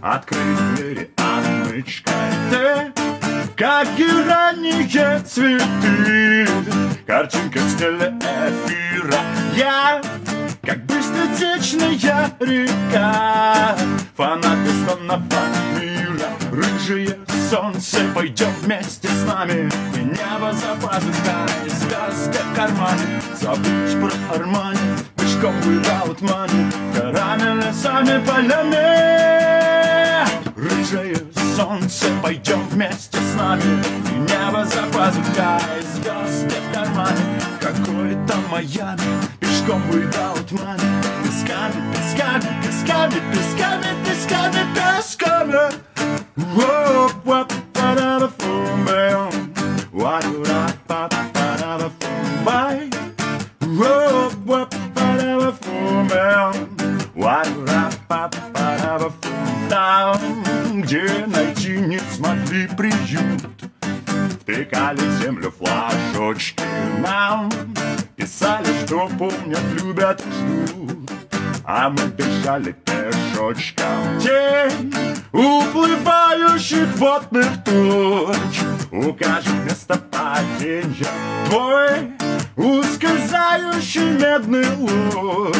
открыть 0.00 0.74
двери 0.74 1.10
отмычкой. 1.16 2.14
Ты, 2.50 2.92
как 3.56 3.88
ранние 4.26 5.20
цветы, 5.20 6.48
картинка 7.06 7.58
в 7.58 7.70
стиле 7.70 8.14
эфира. 8.20 9.18
Я, 9.54 10.02
как 10.62 10.84
быстротечная 10.86 12.32
река, 12.40 13.76
фанат 14.16 14.58
бессонного 14.58 15.22
мира. 15.78 16.28
Рыжее 16.50 17.18
солнце, 17.52 17.98
пойдем 18.14 18.50
вместе 18.62 19.08
с 19.08 19.24
нами. 19.26 19.68
И 19.94 19.98
небо 19.98 20.52
за 20.54 20.74
пазухой, 20.80 21.68
звезды 21.68 22.38
в 22.38 22.56
кармане. 22.56 23.20
Забудь 23.38 23.92
про 24.00 24.34
Армани, 24.34 24.78
пешком 25.16 25.54
without 25.60 26.18
money. 26.22 26.72
Горами, 26.94 27.60
лесами, 27.60 28.24
полями. 28.24 28.88
Рыжее 30.56 31.18
солнце, 31.54 32.06
пойдем 32.22 32.66
вместе 32.68 33.18
с 33.18 33.34
нами. 33.36 33.82
И 34.12 34.18
небо 34.18 34.64
за 34.64 34.82
пазухой, 34.84 35.82
звезды 35.92 36.56
в 36.56 36.74
кармане. 36.74 37.24
Какой-то 37.60 38.34
Майами, 38.50 39.02
пешком 39.40 39.82
without 39.90 40.48
money. 40.52 40.88
Песками, 41.22 41.82
песками, 41.92 42.48
песками, 42.62 43.20
песками, 43.30 43.88
песками, 44.06 44.62
песками. 44.74 45.52
Whoa, 45.52 45.91
down. 59.72 60.42
Где 60.82 61.26
найти 61.26 61.78
не 61.78 61.98
смогли 61.98 62.66
приют 62.76 63.42
Втыкали 64.40 64.98
в 64.98 65.22
землю 65.22 65.50
флажочки 65.50 66.62
нам 66.98 67.50
Писали, 68.16 68.66
что 68.84 69.08
помнят, 69.18 69.62
любят 69.80 70.22
ждут 70.22 71.10
А 71.64 71.88
мы 71.88 72.06
бежали 72.08 72.74
пешочком 73.42 74.20
Тень 74.20 74.92
уплывающих 75.32 76.86
водных 76.96 77.64
туч. 77.64 78.60
Укажет 78.90 79.54
место 79.64 80.00
падения 80.10 81.06
Твой 81.48 82.12
ускользающий 82.56 84.10
медный 84.12 84.68
луч. 84.76 85.54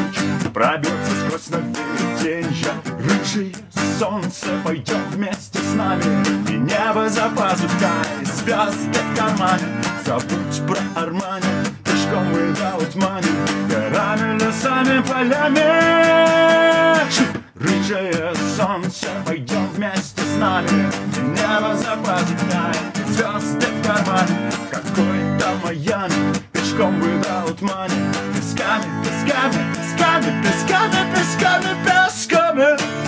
Пробьется 0.53 1.13
сквозь 1.27 1.49
наведенья 1.49 2.73
Рыжие 2.99 3.55
солнце 3.99 4.47
Пойдем 4.65 5.03
вместе 5.11 5.59
с 5.59 5.75
нами. 5.75 6.03
И 6.49 6.59
небо 6.59 7.09
за 7.09 7.29
пазухой 7.31 8.25
Звезды 8.25 8.99
в 8.99 9.17
кармане. 9.17 9.65
Забудь 10.05 10.67
про 10.67 11.01
Армани 11.01 11.47
Пешком 11.85 12.27
without 12.33 12.95
money 12.97 13.69
Горами, 13.69 14.39
лесами, 14.39 15.01
полями 15.03 16.72
Рыжее 17.63 18.33
солнце 18.57 19.07
Пойдем 19.25 19.67
вместе 19.69 20.21
с 20.21 20.39
нами. 20.39 20.91
И 21.17 21.21
небо 21.21 21.77
за 21.77 21.97
пазухой 21.97 22.75
Звезды 23.07 23.67
в 23.67 23.87
кармане 23.87 24.51
Какой-то 24.71 25.55
Майами 25.63 26.35
Пешком 26.53 27.01
without 27.01 27.61
money 27.61 28.13
Песками, 28.35 28.85
песками, 29.05 29.75
песками, 29.75 30.43
песками, 30.43 31.15
песками, 31.15 31.77
песками. 31.85 33.03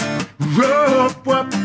Rope, 0.56 1.63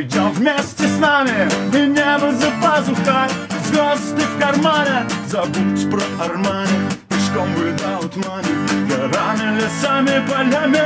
пойдем 0.00 0.32
вместе 0.32 0.88
с 0.88 0.98
нами. 0.98 1.46
И 1.74 1.86
небо 1.86 2.32
за 2.32 2.50
пазухой, 2.62 3.28
звезды 3.66 4.22
в 4.22 4.40
кармане. 4.40 5.06
Забудь 5.28 5.90
про 5.90 6.24
Армани, 6.24 6.72
пешком 7.10 7.48
without 7.56 8.14
money. 8.16 8.88
Горами, 8.88 9.60
лесами, 9.60 10.26
полями. 10.26 10.80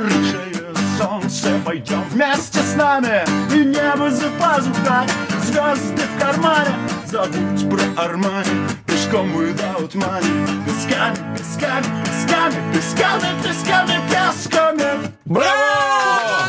Рыжее 0.00 0.74
солнце, 0.96 1.48
пойдем 1.64 2.04
вместе 2.12 2.60
с 2.60 2.76
нами. 2.76 3.24
И 3.52 3.64
небо 3.64 4.10
за 4.10 4.28
пазухой, 4.40 5.08
звезды 5.42 6.02
в 6.16 6.20
кармане. 6.20 6.70
Забудь 7.06 7.68
про 7.68 8.04
Армани, 8.04 8.54
пешком 8.86 9.28
without 9.36 9.92
money. 9.94 10.64
Песками, 10.66 11.16
песками, 11.36 11.86
песками, 12.04 12.72
песками, 12.72 13.26
песками, 13.42 14.00
песками. 14.08 15.10
Браво! 15.24 16.43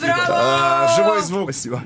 Браво! 0.00 0.24
А, 0.28 0.88
Живой 0.96 1.20
звук. 1.22 1.44
Спасибо. 1.52 1.82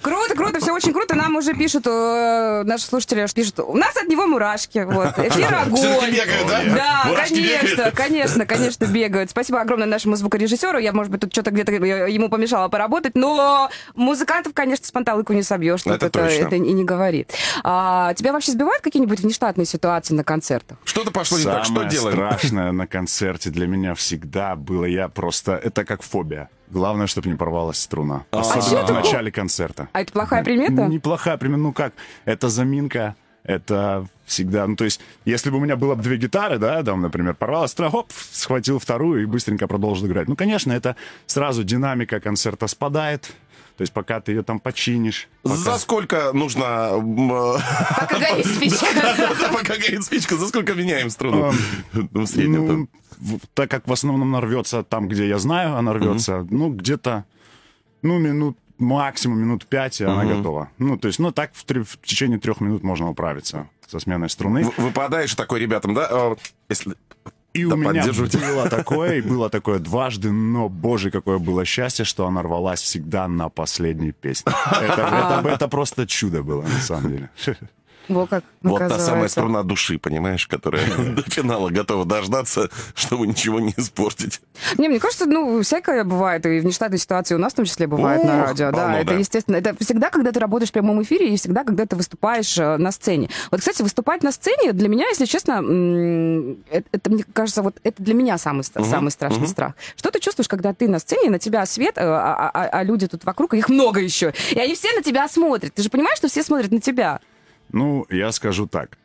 Круто, 0.00 0.34
круто, 0.34 0.60
все 0.60 0.72
очень 0.72 0.92
круто. 0.92 1.14
Нам 1.14 1.36
уже 1.36 1.54
пишут, 1.54 1.86
э, 1.86 2.62
наши 2.64 2.84
слушатели 2.84 3.26
пишут, 3.34 3.60
у 3.60 3.76
нас 3.76 3.96
от 3.96 4.08
него 4.08 4.26
мурашки. 4.26 4.84
Вот. 4.84 5.18
Эфир 5.18 5.54
огонь. 5.54 6.10
Бегают, 6.10 6.46
да? 6.48 6.62
Да, 6.74 7.02
Мурашки 7.08 7.34
конечно, 7.34 7.76
бегают. 7.76 7.94
конечно, 7.96 8.46
конечно, 8.46 8.84
бегают. 8.86 9.30
Спасибо 9.30 9.60
огромное 9.60 9.86
нашему 9.86 10.16
звукорежиссеру. 10.16 10.78
Я, 10.78 10.92
может 10.92 11.10
быть, 11.12 11.20
тут 11.20 11.32
что-то 11.32 11.50
где-то 11.50 11.72
э, 11.72 12.10
ему 12.10 12.28
помешала 12.28 12.68
поработать, 12.68 13.14
но 13.14 13.70
музыкантов, 13.94 14.52
конечно, 14.54 14.86
с 14.86 14.90
панталыку 14.90 15.32
не 15.32 15.42
собьешь. 15.42 15.82
Тут 15.82 15.94
Это 15.94 16.06
это, 16.06 16.20
точно. 16.20 16.46
это 16.46 16.56
и 16.56 16.60
не 16.60 16.84
говори. 16.84 17.26
А, 17.64 18.14
тебя 18.14 18.32
вообще 18.32 18.52
сбивают 18.52 18.82
какие-нибудь 18.82 19.20
внештатные 19.20 19.66
ситуации 19.66 20.14
на 20.14 20.24
концертах? 20.24 20.78
Что-то 20.84 21.10
пошло 21.10 21.38
не 21.38 21.44
так. 21.44 21.64
Что 21.64 21.74
Самое 21.74 21.88
делаем? 21.90 22.16
страшное 22.16 22.72
на 22.72 22.86
концерте 22.86 23.50
для 23.50 23.66
меня 23.66 23.94
всегда 23.94 24.56
было, 24.56 24.84
я 24.84 25.08
просто, 25.08 25.52
это 25.52 25.84
как 25.84 26.02
фобия. 26.02 26.48
Главное, 26.72 27.06
чтобы 27.06 27.28
не 27.28 27.34
порвалась 27.36 27.78
струна. 27.78 28.24
А 28.30 28.40
Особенно 28.40 28.84
в 28.84 28.86
такое? 28.86 29.02
начале 29.02 29.30
концерта. 29.30 29.88
А 29.92 30.00
это 30.00 30.10
плохая 30.12 30.42
примета? 30.42 30.86
Неплохая 30.86 31.36
примета. 31.36 31.60
Ну 31.60 31.72
как, 31.74 31.92
это 32.24 32.48
заминка, 32.48 33.14
это 33.44 34.06
всегда, 34.24 34.66
ну, 34.66 34.76
то 34.76 34.84
есть, 34.84 35.00
если 35.26 35.50
бы 35.50 35.58
у 35.58 35.60
меня 35.60 35.76
было 35.76 35.94
бы 35.94 36.02
две 36.02 36.16
гитары, 36.16 36.58
да, 36.58 36.82
там, 36.82 37.02
например, 37.02 37.34
порвалась, 37.34 37.74
то, 37.74 37.90
хоп, 37.90 38.10
схватил 38.12 38.78
вторую 38.78 39.22
и 39.22 39.26
быстренько 39.26 39.66
продолжил 39.68 40.06
играть. 40.06 40.28
Ну, 40.28 40.36
конечно, 40.36 40.72
это 40.72 40.96
сразу 41.26 41.62
динамика 41.62 42.20
концерта 42.20 42.66
спадает, 42.68 43.32
то 43.76 43.82
есть, 43.82 43.92
пока 43.92 44.20
ты 44.20 44.32
ее 44.32 44.42
там 44.42 44.60
починишь. 44.60 45.28
пока- 45.42 45.56
За 45.56 45.78
сколько 45.78 46.32
нужно... 46.32 46.90
Пока 47.98 48.18
горит 48.30 48.46
спичка. 48.46 48.86
Пока 49.52 49.76
горит 49.76 50.04
спичка, 50.04 50.36
за 50.36 50.48
сколько 50.48 50.74
меняем 50.74 51.10
струну? 51.10 51.52
Ну, 51.92 52.08
в 52.22 52.26
среднем. 52.26 52.88
Ну, 53.20 53.40
так 53.54 53.70
как 53.70 53.86
в 53.86 53.92
основном 53.92 54.22
она 54.28 54.40
рвется 54.40 54.82
там, 54.82 55.08
где 55.08 55.28
я 55.28 55.38
знаю, 55.38 55.76
она 55.76 55.92
рвется, 55.92 56.46
ну, 56.50 56.70
где-то, 56.70 57.24
ну, 58.02 58.18
минут, 58.18 58.56
максимум 58.78 59.38
минут 59.38 59.66
пять, 59.66 60.00
и 60.00 60.04
она 60.04 60.24
готова. 60.24 60.70
Ну, 60.78 60.96
то 60.98 61.06
есть, 61.08 61.18
ну, 61.20 61.30
так 61.32 61.52
в, 61.54 61.64
три- 61.64 61.82
в 61.82 61.98
течение 62.02 62.38
трех 62.38 62.60
минут 62.60 62.82
можно 62.82 63.08
управиться 63.10 63.68
со 63.86 64.00
сменой 64.00 64.28
струны. 64.30 64.64
В- 64.64 64.78
Выпадаешь 64.78 65.34
такой 65.34 65.60
ребятам, 65.60 65.94
да? 65.94 66.08
А 66.10 66.36
Если... 66.68 66.94
И 67.54 67.64
Да 67.66 67.74
у 67.74 67.76
меня 67.76 68.02
было 68.38 68.68
такое, 68.70 69.16
и 69.16 69.20
было 69.20 69.50
такое 69.50 69.78
дважды, 69.78 70.30
но, 70.32 70.68
боже, 70.68 71.10
какое 71.10 71.38
было 71.38 71.64
счастье, 71.64 72.04
что 72.04 72.26
она 72.26 72.42
рвалась 72.42 72.80
всегда 72.80 73.28
на 73.28 73.48
последней 73.48 74.12
песне. 74.12 74.52
Это, 74.70 75.02
это- 75.02 75.48
это 75.48 75.68
просто 75.68 76.06
чудо 76.06 76.42
было, 76.42 76.62
на 76.62 76.80
самом 76.80 77.10
деле. 77.10 77.30
Во 78.08 78.26
как 78.26 78.44
Вот 78.62 78.78
та 78.78 78.98
самая 78.98 79.28
струна 79.28 79.62
души, 79.62 79.98
понимаешь, 79.98 80.46
которая 80.46 80.84
до 81.16 81.22
финала 81.22 81.70
готова 81.70 82.04
дождаться, 82.04 82.68
чтобы 82.94 83.26
ничего 83.26 83.60
не 83.60 83.72
испортить. 83.76 84.40
Не, 84.78 84.88
мне 84.88 84.98
кажется, 85.00 85.26
ну, 85.26 85.62
всякое 85.62 86.04
бывает, 86.04 86.44
и 86.46 86.60
внештатные 86.60 86.98
ситуации 86.98 87.34
у 87.34 87.38
нас 87.38 87.52
в 87.52 87.56
том 87.56 87.64
числе 87.64 87.86
бывают 87.86 88.24
на 88.24 88.44
радио. 88.44 88.70
Да, 88.72 88.98
это 88.98 89.14
естественно. 89.14 89.56
Это 89.56 89.74
всегда, 89.82 90.10
когда 90.10 90.32
ты 90.32 90.40
работаешь 90.40 90.70
в 90.70 90.72
прямом 90.72 91.02
эфире, 91.02 91.32
и 91.32 91.36
всегда, 91.36 91.64
когда 91.64 91.86
ты 91.86 91.96
выступаешь 91.96 92.58
э, 92.58 92.76
на 92.76 92.90
сцене. 92.92 93.30
Вот, 93.50 93.60
кстати, 93.60 93.82
выступать 93.82 94.22
на 94.22 94.32
сцене 94.32 94.72
для 94.72 94.88
меня, 94.88 95.06
если 95.08 95.24
честно, 95.24 95.52
м, 95.62 96.56
это, 96.70 97.10
мне 97.10 97.24
кажется, 97.32 97.62
вот 97.62 97.76
это 97.84 98.02
для 98.02 98.14
меня 98.14 98.36
самый, 98.38 98.64
самый 98.64 99.10
страшный 99.10 99.46
страх. 99.48 99.72
Что 99.96 100.10
ты 100.10 100.18
чувствуешь, 100.20 100.48
когда 100.48 100.74
ты 100.74 100.88
на 100.88 100.98
сцене, 100.98 101.30
на 101.30 101.38
тебя 101.38 101.64
свет, 101.66 101.94
э, 101.96 102.02
а, 102.04 102.50
а- 102.52 102.68
а 102.68 102.82
люди 102.82 103.06
тут 103.06 103.24
вокруг, 103.24 103.54
их 103.54 103.68
много 103.68 104.00
еще, 104.00 104.32
и 104.50 104.58
они 104.58 104.74
все 104.74 104.92
на 104.94 105.02
тебя 105.02 105.28
смотрят. 105.28 105.72
Ты 105.74 105.82
же 105.82 105.88
понимаешь, 105.88 106.18
что 106.18 106.28
все 106.28 106.42
смотрят 106.42 106.70
на 106.70 106.80
тебя? 106.80 107.20
Ну, 107.72 108.06
я 108.10 108.32
скажу 108.32 108.66
так. 108.66 108.98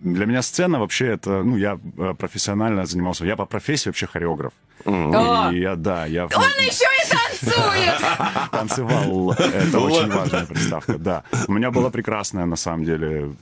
Для 0.00 0.26
меня 0.26 0.42
сцена 0.42 0.78
вообще 0.78 1.06
это, 1.06 1.42
ну, 1.42 1.56
я 1.56 1.78
э, 1.98 2.14
профессионально 2.18 2.86
занимался, 2.86 3.24
я 3.24 3.34
по 3.34 3.46
профессии 3.46 3.88
вообще 3.88 4.06
хореограф. 4.06 4.52
И 4.84 5.60
я, 5.60 5.74
да, 5.74 6.06
я 6.06 6.24
Он 6.26 6.30
еще 6.60 6.84
и 6.84 7.10
танцует! 7.10 8.50
танцевал. 8.52 9.32
Это 9.32 9.80
очень 9.80 10.10
важная 10.10 10.46
приставка, 10.46 10.98
да. 10.98 11.22
У 11.48 11.52
меня 11.52 11.70
была 11.70 11.90
прекрасная, 11.90 12.46
на 12.46 12.56
самом 12.56 12.84
деле, 12.84 13.34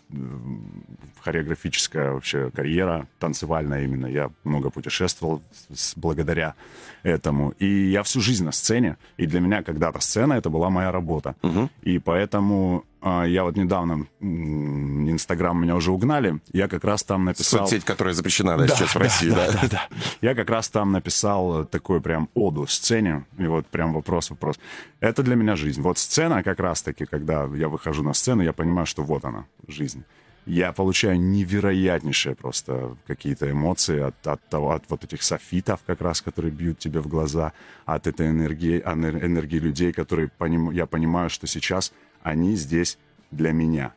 хореографическая 1.25 2.13
вообще 2.13 2.51
карьера, 2.51 3.07
танцевальная 3.19 3.85
именно. 3.85 4.07
Я 4.07 4.31
много 4.45 4.71
путешествовал 4.71 5.43
с- 5.73 5.95
благодаря 5.97 6.55
этому. 7.03 7.55
И 7.59 7.91
я 7.91 8.03
всю 8.03 8.21
жизнь 8.21 8.45
на 8.45 8.53
сцене. 8.53 8.97
И 9.17 9.27
для 9.27 9.41
меня 9.41 9.63
когда-то 9.63 10.01
сцена 10.01 10.35
это 10.35 10.51
была 10.51 10.71
моя 10.71 10.93
работа. 10.93 11.35
И 11.83 11.99
поэтому 11.99 12.85
а, 13.01 13.25
я 13.25 13.45
вот 13.45 13.57
недавно 13.57 14.07
Инстаграм 14.21 15.61
меня 15.61 15.77
уже 15.77 15.93
угнали. 15.93 16.41
Я 16.53 16.69
как 16.69 16.85
раз 16.85 17.03
там 17.03 17.25
написал... 17.25 17.61
Соцсеть, 17.61 17.85
которая 17.85 18.15
запрещена 18.15 18.57
да, 18.57 18.69
сейчас 18.69 18.95
в 18.95 18.99
России, 18.99 19.31
да. 19.31 19.53
Да, 19.53 19.69
да. 19.71 19.89
Я 20.23 20.35
как 20.35 20.51
раз 20.51 20.69
там 20.69 20.93
написал 20.93 21.65
такой 21.67 22.01
прям 22.01 22.29
оду 22.35 22.67
сцене, 22.67 23.25
и 23.39 23.47
вот 23.47 23.67
прям 23.67 23.93
вопрос-вопрос. 23.93 24.59
Это 25.01 25.23
для 25.23 25.37
меня 25.37 25.57
жизнь. 25.57 25.83
Вот 25.83 25.99
сцена 25.99 26.43
как 26.43 26.61
раз-таки, 26.61 27.05
когда 27.05 27.45
я 27.55 27.69
выхожу 27.69 28.03
на 28.03 28.15
сцену, 28.15 28.43
я 28.43 28.53
понимаю, 28.53 28.87
что 28.87 29.03
вот 29.03 29.25
она, 29.25 29.45
жизнь. 29.69 30.03
Я 30.47 30.73
получаю 30.73 31.19
невероятнейшие 31.21 32.35
просто 32.35 32.97
какие-то 33.07 33.51
эмоции 33.51 34.01
от, 34.01 34.27
от 34.27 34.47
того, 34.49 34.73
от 34.73 34.85
вот 34.89 35.03
этих 35.05 35.23
софитов 35.23 35.81
как 35.87 36.01
раз, 36.03 36.21
которые 36.21 36.53
бьют 36.53 36.79
тебе 36.79 37.01
в 37.01 37.09
глаза, 37.09 37.53
от 37.87 38.07
этой 38.07 38.29
энергии, 38.29 38.81
энер- 38.85 39.25
энергии 39.25 39.59
людей, 39.59 39.93
которые 39.93 40.31
поним- 40.39 40.71
я 40.73 40.85
понимаю, 40.87 41.31
что 41.31 41.47
сейчас 41.47 41.93
они 42.23 42.57
здесь 42.57 42.99
для 43.31 43.53
меня 43.53 43.93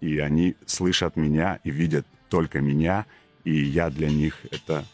и 0.00 0.18
они 0.18 0.56
слышат 0.64 1.16
меня 1.16 1.58
и 1.62 1.70
видят 1.70 2.06
только 2.30 2.60
меня, 2.62 3.04
и 3.44 3.52
я 3.54 3.90
для 3.90 4.08
них 4.08 4.38
это, 4.50 4.84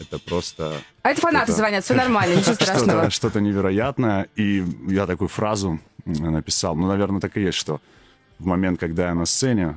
это 0.00 0.18
просто 0.18 0.72
А 1.02 1.10
это 1.10 1.20
фанаты 1.20 1.44
Что-то- 1.52 1.58
звонят, 1.58 1.84
все 1.84 1.94
нормально, 1.94 2.34
ничего 2.34 2.54
страшного. 2.60 2.90
что-то, 2.90 3.10
что-то 3.10 3.40
невероятное. 3.40 4.26
И 4.34 4.64
я 4.88 5.06
такую 5.06 5.28
фразу 5.28 5.78
написал, 6.04 6.74
ну, 6.74 6.88
наверное, 6.88 7.20
так 7.20 7.36
и 7.36 7.42
есть, 7.42 7.58
что 7.58 7.80
в 8.40 8.46
момент, 8.46 8.80
когда 8.80 9.06
я 9.08 9.14
на 9.14 9.24
сцене, 9.24 9.76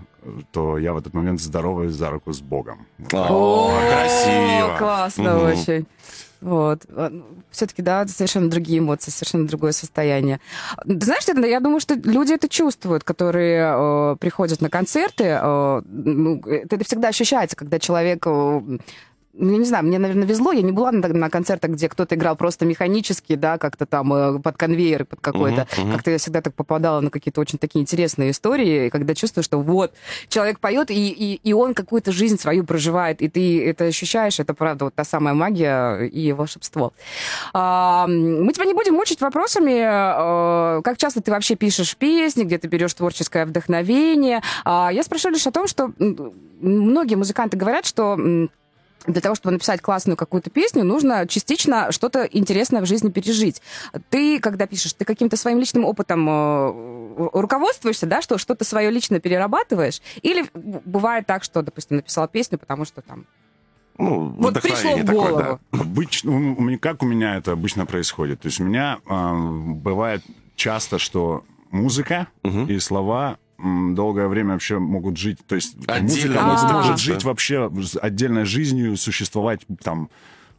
то 0.51 0.77
я 0.77 0.93
в 0.93 0.97
этот 0.97 1.13
момент 1.13 1.41
здороваюсь 1.41 1.93
за 1.93 2.09
руку 2.09 2.33
с 2.33 2.41
Богом. 2.41 2.85
О, 3.11 3.71
красиво. 3.89 4.75
Классно 4.77 5.43
очень. 5.43 5.85
Вот. 6.41 6.85
Все-таки, 7.51 7.81
да, 7.81 8.07
совершенно 8.07 8.49
другие 8.49 8.79
эмоции, 8.79 9.11
совершенно 9.11 9.47
другое 9.47 9.73
состояние. 9.73 10.39
Знаешь, 10.85 11.23
это, 11.27 11.45
я 11.45 11.59
думаю, 11.59 11.81
что 11.81 11.95
люди 11.95 12.33
это 12.33 12.47
чувствуют, 12.47 13.03
которые 13.03 13.73
э, 13.75 14.15
приходят 14.19 14.61
на 14.61 14.69
концерты. 14.69 15.25
э, 15.25 15.81
ну, 15.85 16.39
это, 16.45 16.77
это 16.77 16.85
всегда 16.85 17.09
ощущается, 17.09 17.57
когда 17.57 17.79
человек... 17.79 18.25
ну, 19.33 19.51
я 19.51 19.57
не 19.57 19.65
знаю, 19.65 19.85
мне, 19.85 19.99
наверное, 19.99 20.27
везло. 20.27 20.51
Я 20.51 20.61
не 20.61 20.71
была 20.71 20.91
на, 20.91 21.07
на 21.07 21.29
концертах, 21.29 21.71
где 21.71 21.87
кто-то 21.87 22.15
играл 22.15 22.35
просто 22.35 22.65
механически, 22.65 23.35
да, 23.35 23.57
как-то 23.57 23.85
там 23.85 24.13
э, 24.13 24.39
под 24.39 24.57
конвейер, 24.57 25.05
под 25.05 25.21
какой-то. 25.21 25.67
Как-то 25.91 26.11
я 26.11 26.17
всегда 26.17 26.41
так 26.41 26.53
попадала 26.53 26.99
на 26.99 27.09
какие-то 27.09 27.39
очень 27.39 27.59
такие 27.59 27.81
интересные 27.81 28.31
истории, 28.31 28.89
когда 28.89 29.13
чувствую, 29.13 29.43
что 29.43 29.59
вот, 29.59 29.93
человек 30.29 30.59
поет, 30.59 30.89
и, 30.89 31.09
и, 31.09 31.35
и 31.43 31.53
он 31.53 31.73
какую-то 31.73 32.11
жизнь 32.11 32.39
свою 32.39 32.63
проживает, 32.63 33.21
и 33.21 33.29
ты 33.29 33.65
это 33.65 33.85
ощущаешь, 33.85 34.39
это 34.39 34.53
правда 34.53 34.85
вот 34.85 34.95
та 34.95 35.03
самая 35.03 35.33
магия 35.33 36.05
и 36.05 36.31
волшебство. 36.33 36.93
А, 37.53 38.07
мы 38.07 38.51
тебя 38.51 38.65
не 38.65 38.73
будем 38.73 38.95
мучить 38.95 39.21
вопросами, 39.21 39.79
э, 39.79 40.81
как 40.81 40.97
часто 40.97 41.21
ты 41.21 41.31
вообще 41.31 41.55
пишешь 41.55 41.95
песни, 41.95 42.43
где 42.43 42.57
ты 42.57 42.67
берешь 42.67 42.93
творческое 42.93 43.45
вдохновение. 43.45 44.41
А, 44.65 44.89
я 44.91 45.03
спрошу 45.03 45.29
лишь 45.29 45.45
о 45.45 45.51
том, 45.51 45.67
что 45.67 45.91
многие 46.61 47.15
музыканты 47.15 47.57
говорят, 47.57 47.85
что 47.85 48.17
для 49.05 49.21
того, 49.21 49.35
чтобы 49.35 49.53
написать 49.53 49.81
классную 49.81 50.17
какую-то 50.17 50.49
песню, 50.49 50.83
нужно 50.83 51.27
частично 51.27 51.91
что-то 51.91 52.23
интересное 52.23 52.81
в 52.81 52.85
жизни 52.85 53.09
пережить. 53.09 53.61
Ты, 54.09 54.39
когда 54.39 54.67
пишешь, 54.67 54.93
ты 54.93 55.05
каким-то 55.05 55.37
своим 55.37 55.59
личным 55.59 55.85
опытом 55.85 56.27
э, 56.29 57.29
руководствуешься, 57.33 58.05
да, 58.05 58.21
что 58.21 58.37
что-то 58.37 58.65
свое 58.65 58.91
лично 58.91 59.19
перерабатываешь? 59.19 60.01
Или 60.21 60.45
бывает 60.53 61.25
так, 61.27 61.43
что, 61.43 61.61
допустим, 61.61 61.97
написал 61.97 62.27
песню, 62.27 62.57
потому 62.57 62.85
что 62.85 63.01
там... 63.01 63.25
Ну, 63.97 64.29
Вот 64.37 64.61
пришло 64.61 64.95
в 64.95 65.05
такое, 65.05 65.13
голову. 65.13 65.59
да. 65.71 65.79
Обычно, 65.79 66.31
ну, 66.31 66.55
у 66.57 66.61
меня, 66.61 66.77
как 66.77 67.03
у 67.03 67.05
меня 67.05 67.35
это 67.35 67.51
обычно 67.51 67.85
происходит? 67.85 68.39
То 68.39 68.47
есть 68.47 68.59
у 68.61 68.63
меня 68.63 68.99
а, 69.05 69.33
бывает 69.35 70.23
часто, 70.55 70.99
что 70.99 71.43
музыка 71.71 72.27
и 72.43 72.79
слова 72.79 73.37
долгое 73.95 74.27
время 74.27 74.53
вообще 74.53 74.79
могут 74.79 75.17
жить, 75.17 75.39
то 75.45 75.55
есть 75.55 75.75
Отдельно 75.87 76.41
музыка 76.41 76.41
может, 76.41 76.71
может 76.71 76.99
жить 76.99 77.23
вообще 77.23 77.71
отдельной 78.01 78.45
жизнью, 78.45 78.97
существовать 78.97 79.61
там 79.83 80.09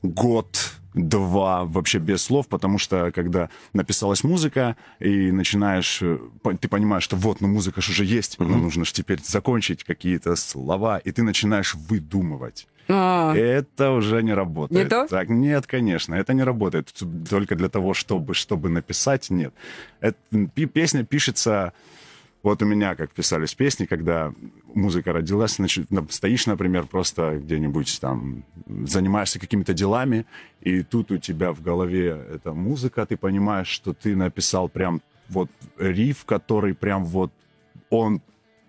год, 0.02 0.74
два 0.94 1.64
вообще 1.64 1.98
без 1.98 2.22
слов, 2.22 2.48
потому 2.48 2.78
что 2.78 3.12
когда 3.14 3.48
написалась 3.72 4.24
музыка 4.24 4.76
и 4.98 5.30
начинаешь, 5.30 6.00
э, 6.02 6.18
ты 6.60 6.68
понимаешь, 6.68 7.04
что 7.04 7.16
вот, 7.16 7.40
ну 7.40 7.48
музыка 7.48 7.80
ж 7.80 7.90
уже 7.90 8.04
есть, 8.04 8.38
но 8.38 8.46
нужно 8.46 8.84
же 8.84 8.92
теперь 8.92 9.20
закончить 9.22 9.84
какие-то 9.84 10.34
слова, 10.36 10.98
и 10.98 11.12
ты 11.12 11.22
начинаешь 11.22 11.74
выдумывать. 11.74 12.66
А, 12.88 13.34
Это 13.36 13.92
уже 13.92 14.20
не 14.22 14.34
работает. 14.34 14.84
Не 14.84 14.88
то? 14.88 15.06
Так, 15.06 15.28
нет, 15.28 15.66
конечно, 15.66 16.14
это 16.14 16.34
не 16.34 16.42
работает. 16.42 16.92
Только 17.28 17.54
для 17.54 17.68
того, 17.68 17.94
чтобы, 17.94 18.34
чтобы 18.34 18.68
написать, 18.68 19.30
нет. 19.30 19.54
Это, 20.00 20.18
песня 20.72 21.04
пишется... 21.04 21.72
Вот 22.42 22.62
у 22.62 22.66
меня, 22.66 22.94
как 22.94 23.10
писались 23.12 23.54
песни, 23.54 23.84
когда 23.84 24.32
музыка 24.74 25.12
родилась, 25.12 25.56
значит, 25.56 25.90
на- 25.90 26.06
стоишь, 26.08 26.46
например, 26.46 26.86
просто 26.86 27.38
где-нибудь 27.38 28.00
там, 28.00 28.44
занимаешься 28.86 29.38
какими-то 29.38 29.74
делами, 29.74 30.24
и 30.62 30.82
тут 30.82 31.10
у 31.10 31.18
тебя 31.18 31.52
в 31.52 31.60
голове 31.60 32.08
эта 32.30 32.52
музыка, 32.54 33.04
ты 33.04 33.16
понимаешь, 33.18 33.68
что 33.68 33.92
ты 33.92 34.16
написал 34.16 34.68
прям 34.70 35.02
вот 35.28 35.50
риф, 35.78 36.24
который 36.24 36.74
прям 36.74 37.04
вот 37.04 37.30
он 37.90 38.20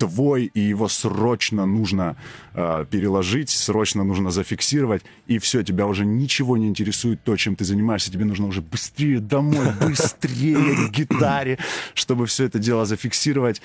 твой, 0.02 0.46
и 0.46 0.60
его 0.60 0.88
срочно 0.88 1.68
нужно 1.68 2.16
э, 2.56 2.86
переложить, 2.90 3.52
срочно 3.52 4.04
нужно 4.04 4.32
зафиксировать, 4.32 5.04
и 5.28 5.38
все, 5.38 5.62
тебя 5.62 5.86
уже 5.86 6.06
ничего 6.06 6.58
не 6.58 6.68
интересует 6.68 7.24
то, 7.24 7.38
чем 7.38 7.56
ты 7.56 7.66
занимаешься, 7.66 8.12
тебе 8.12 8.26
нужно 8.26 8.48
уже 8.48 8.62
быстрее 8.62 9.20
домой, 9.20 9.68
быстрее 9.82 10.88
к 10.88 10.92
гитаре, 10.92 11.60
чтобы 11.94 12.26
все 12.26 12.46
это 12.46 12.58
дело 12.58 12.86
зафиксировать. 12.86 13.62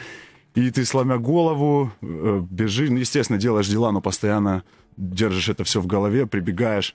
И 0.55 0.71
ты, 0.71 0.85
сломя 0.85 1.17
голову, 1.17 1.91
э, 2.03 2.43
бежишь, 2.51 2.91
ну, 2.91 2.99
естественно, 2.99 3.39
делаешь 3.39 3.69
дела, 3.69 3.93
но 3.93 4.03
постоянно 4.03 4.63
держишь 4.99 5.49
это 5.49 5.65
все 5.65 5.81
в 5.81 5.87
голове, 5.87 6.27
прибегаешь, 6.27 6.95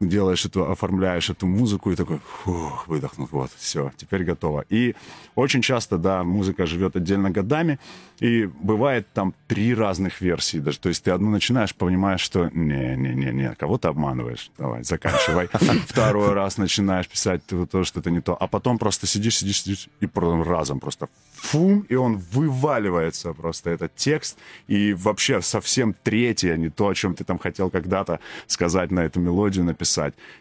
делаешь 0.00 0.46
эту, 0.46 0.70
оформляешь 0.70 1.28
эту 1.30 1.46
музыку 1.46 1.92
и 1.92 1.96
такой, 1.96 2.18
фух, 2.18 2.88
выдохнул, 2.88 3.28
вот, 3.30 3.50
все, 3.56 3.92
теперь 3.96 4.24
готово. 4.24 4.64
И 4.70 4.94
очень 5.34 5.60
часто, 5.60 5.98
да, 5.98 6.24
музыка 6.24 6.66
живет 6.66 6.96
отдельно 6.96 7.30
годами, 7.30 7.78
и 8.18 8.46
бывает 8.46 9.06
там 9.12 9.34
три 9.46 9.74
разных 9.74 10.20
версии 10.20 10.58
даже. 10.58 10.78
То 10.78 10.88
есть 10.88 11.04
ты 11.04 11.10
одну 11.10 11.30
начинаешь, 11.30 11.74
понимаешь, 11.74 12.20
что 12.20 12.48
не-не-не-не, 12.52 13.54
кого 13.56 13.76
ты 13.76 13.88
обманываешь, 13.88 14.50
давай, 14.58 14.84
заканчивай. 14.84 15.48
Второй 15.88 16.32
раз 16.32 16.56
начинаешь 16.56 17.08
писать 17.08 17.42
то, 17.46 17.84
что 17.84 18.00
это 18.00 18.10
не 18.10 18.20
то, 18.20 18.34
а 18.34 18.46
потом 18.46 18.78
просто 18.78 19.06
сидишь, 19.06 19.38
сидишь, 19.38 19.62
сидишь, 19.62 19.88
и 20.00 20.06
потом 20.06 20.42
разом 20.42 20.80
просто 20.80 21.08
фум, 21.34 21.80
и 21.90 21.94
он 21.94 22.16
вываливается 22.32 23.34
просто, 23.34 23.70
этот 23.70 23.94
текст, 23.96 24.38
и 24.66 24.94
вообще 24.94 25.42
совсем 25.42 25.94
третье, 26.02 26.56
не 26.56 26.70
то, 26.70 26.88
о 26.88 26.94
чем 26.94 27.14
ты 27.14 27.24
там 27.24 27.38
хотел 27.38 27.70
когда-то 27.70 28.20
сказать 28.46 28.90
на 28.90 29.00
эту 29.00 29.20
мелодию, 29.20 29.64
написать. 29.64 29.89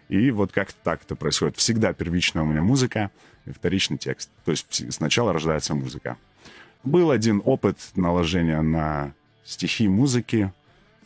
И 0.09 0.31
вот 0.31 0.51
как-то 0.51 0.77
так 0.83 1.01
это 1.03 1.15
происходит. 1.15 1.57
Всегда 1.57 1.93
первичная 1.93 2.43
у 2.43 2.45
меня 2.45 2.62
музыка 2.62 3.12
и 3.45 3.52
вторичный 3.52 3.97
текст. 3.97 4.29
То 4.45 4.52
есть 4.52 4.93
сначала 4.93 5.33
рождается 5.33 5.75
музыка. 5.75 6.17
Был 6.83 7.12
один 7.12 7.41
опыт 7.43 7.77
наложения 7.95 8.62
на 8.62 9.13
стихи 9.43 9.87
музыки, 9.87 10.54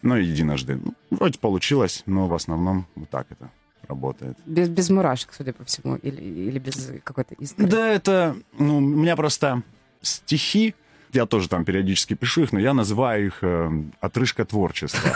но 0.02 0.18
единожды. 0.18 0.80
Ну, 0.84 0.94
вроде 1.10 1.40
получилось, 1.40 2.04
но 2.06 2.28
в 2.28 2.34
основном 2.34 2.86
вот 2.96 3.10
так 3.10 3.28
это 3.30 3.50
работает. 3.88 4.38
Без, 4.46 4.70
без 4.70 4.90
мурашек, 4.90 5.34
судя 5.34 5.54
по 5.54 5.64
всему, 5.66 5.96
или, 5.96 6.22
или 6.22 6.60
без 6.60 6.92
какой-то 7.04 7.36
искры? 7.36 7.68
Да, 7.68 7.90
это, 7.90 8.36
ну, 8.58 8.78
у 8.78 8.82
меня 8.82 9.16
просто 9.16 9.64
стихи, 10.02 10.76
я 11.14 11.26
тоже 11.26 11.50
там 11.50 11.66
периодически 11.66 12.16
пишу 12.16 12.44
их, 12.44 12.54
но 12.54 12.60
я 12.60 12.74
называю 12.74 13.28
их 13.28 13.40
э, 13.42 13.72
отрыжка 14.02 14.46
творчества. 14.46 15.10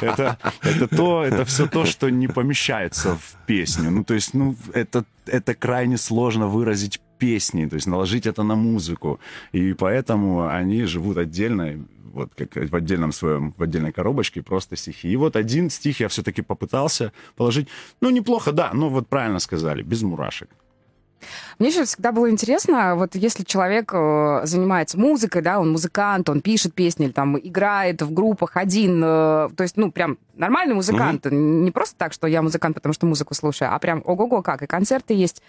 Это, 0.00 0.38
то, 0.88 1.24
это 1.24 1.44
все 1.44 1.66
то, 1.66 1.84
что 1.84 2.10
не 2.10 2.28
помещается 2.28 3.14
в 3.16 3.46
песню. 3.46 3.90
Ну, 3.90 4.04
то 4.04 4.14
есть, 4.14 4.34
ну, 4.34 4.56
это, 4.72 5.04
это 5.26 5.54
крайне 5.54 5.96
сложно 5.96 6.46
выразить 6.46 7.00
песни, 7.18 7.66
то 7.66 7.76
есть 7.76 7.86
наложить 7.86 8.26
это 8.26 8.42
на 8.42 8.54
музыку. 8.54 9.20
И 9.52 9.72
поэтому 9.72 10.48
они 10.48 10.84
живут 10.84 11.16
отдельно, 11.16 11.86
вот 12.12 12.32
как 12.34 12.56
в 12.70 12.76
отдельном 12.76 13.12
своем, 13.12 13.54
в 13.56 13.62
отдельной 13.62 13.92
коробочке, 13.92 14.42
просто 14.42 14.76
стихи. 14.76 15.08
И 15.08 15.16
вот 15.16 15.36
один 15.36 15.70
стих 15.70 16.00
я 16.00 16.08
все-таки 16.08 16.42
попытался 16.42 17.12
положить. 17.36 17.68
Ну, 18.00 18.10
неплохо, 18.10 18.52
да, 18.52 18.70
ну 18.74 18.88
вот 18.88 19.08
правильно 19.08 19.38
сказали, 19.38 19.82
без 19.82 20.02
мурашек. 20.02 20.48
Мне 21.58 21.68
еще 21.68 21.84
всегда 21.84 22.12
было 22.12 22.30
интересно, 22.30 22.96
вот 22.96 23.14
если 23.14 23.44
человек 23.44 23.92
э, 23.94 24.40
занимается 24.44 24.98
музыкой, 24.98 25.42
да, 25.42 25.60
он 25.60 25.72
музыкант, 25.72 26.28
он 26.28 26.40
пишет 26.40 26.74
песни, 26.74 27.06
или 27.06 27.12
там 27.12 27.38
играет 27.38 28.02
в 28.02 28.12
группах 28.12 28.56
один, 28.56 29.02
э, 29.02 29.48
то 29.56 29.62
есть, 29.62 29.76
ну, 29.76 29.92
прям 29.92 30.18
нормальный 30.34 30.74
музыкант, 30.74 31.26
mm-hmm. 31.26 31.62
не 31.62 31.70
просто 31.70 31.96
так, 31.96 32.12
что 32.12 32.26
я 32.26 32.42
музыкант, 32.42 32.74
потому 32.74 32.92
что 32.92 33.06
музыку 33.06 33.34
слушаю, 33.34 33.72
а 33.72 33.78
прям 33.78 34.02
ого-го 34.04 34.42
как, 34.42 34.62
и 34.62 34.66
концерты 34.66 35.14
есть. 35.14 35.42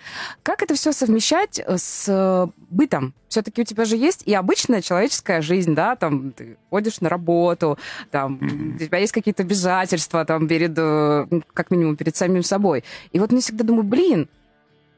Как 0.43 0.61
это 0.61 0.75
все 0.75 0.91
совмещать 0.91 1.59
с 1.67 2.05
э, 2.07 2.47
бытом? 2.69 3.13
Все-таки 3.27 3.61
у 3.61 3.65
тебя 3.65 3.85
же 3.85 3.97
есть 3.97 4.23
и 4.25 4.33
обычная 4.33 4.81
человеческая 4.81 5.41
жизнь, 5.41 5.73
да, 5.73 5.95
там 5.95 6.31
ты 6.31 6.57
ходишь 6.69 7.01
на 7.01 7.09
работу, 7.09 7.77
там 8.11 8.39
у 8.75 8.77
тебя 8.77 8.99
есть 8.99 9.11
какие-то 9.11 9.43
обязательства 9.43 10.23
там 10.23 10.47
перед, 10.47 10.77
ну, 10.77 11.43
как 11.53 11.71
минимум, 11.71 11.97
перед 11.97 12.15
самим 12.15 12.43
собой. 12.43 12.83
И 13.11 13.19
вот 13.19 13.31
мне 13.31 13.41
всегда 13.41 13.65
думаю, 13.65 13.83
блин, 13.83 14.29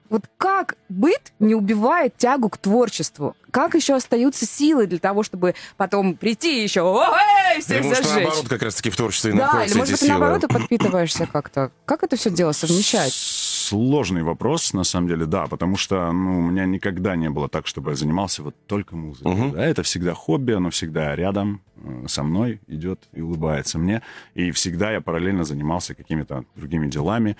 вот 0.10 0.24
как 0.38 0.78
быт 0.90 1.34
не 1.40 1.56
убивает 1.56 2.18
тягу 2.18 2.50
к 2.50 2.58
творчеству? 2.58 3.36
Как 3.52 3.76
еще 3.76 3.96
остаются 3.96 4.46
силы 4.46 4.88
для 4.88 5.00
того, 5.00 5.24
чтобы 5.24 5.56
потом 5.78 6.16
прийти 6.16 6.64
еще, 6.64 6.82
эй, 6.82 7.62
всех 7.62 7.84
может, 7.84 8.06
зажечь? 8.06 8.24
наоборот, 8.24 8.50
как 8.50 8.62
раз-таки 8.62 8.90
в 8.90 8.96
творчестве 8.96 9.32
да, 9.32 9.38
находятся 9.38 9.72
или, 9.72 9.80
может 9.80 9.94
эти 9.96 10.00
силы. 10.02 10.12
наоборот, 10.12 10.42
ты 10.42 10.48
подпитываешься 10.48 11.28
как-то. 11.28 11.72
Как 11.86 12.04
это 12.04 12.16
все 12.16 12.30
дело 12.30 12.52
совмещать? 12.52 13.14
Сложный 13.14 14.24
вопрос, 14.24 14.74
на 14.74 14.84
самом 14.84 15.08
деле, 15.08 15.26
да, 15.26 15.48
потому 15.48 15.76
что 15.76 16.12
ну, 16.12 16.40
у 16.40 16.42
меня 16.42 16.66
никогда 16.66 17.16
не 17.16 17.30
было 17.30 17.50
так, 17.50 17.68
чтобы 17.68 17.92
я 17.92 17.96
занимался 17.98 18.44
вот 18.44 18.56
только 18.66 18.96
музыкой. 18.96 19.34
Мгм. 19.34 19.52
Да, 19.52 19.66
это 19.66 19.84
всегда 19.84 20.14
хобби, 20.14 20.54
оно 20.54 20.70
всегда 20.70 21.16
рядом 21.16 21.62
э, 21.76 22.06
со 22.08 22.24
мной 22.24 22.62
идет 22.68 23.08
и 23.14 23.22
улыбается 23.22 23.78
мне. 23.78 24.02
И 24.36 24.52
всегда 24.52 24.92
я 24.92 25.02
параллельно 25.02 25.44
занимался 25.44 25.96
какими-то 25.96 26.46
другими 26.56 26.88
делами. 26.88 27.36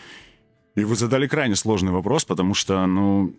И 0.78 0.84
вы 0.84 0.96
задали 0.96 1.28
крайне 1.28 1.56
сложный 1.56 1.92
вопрос, 1.92 2.24
потому 2.24 2.54
что, 2.54 2.86
ну, 2.86 3.34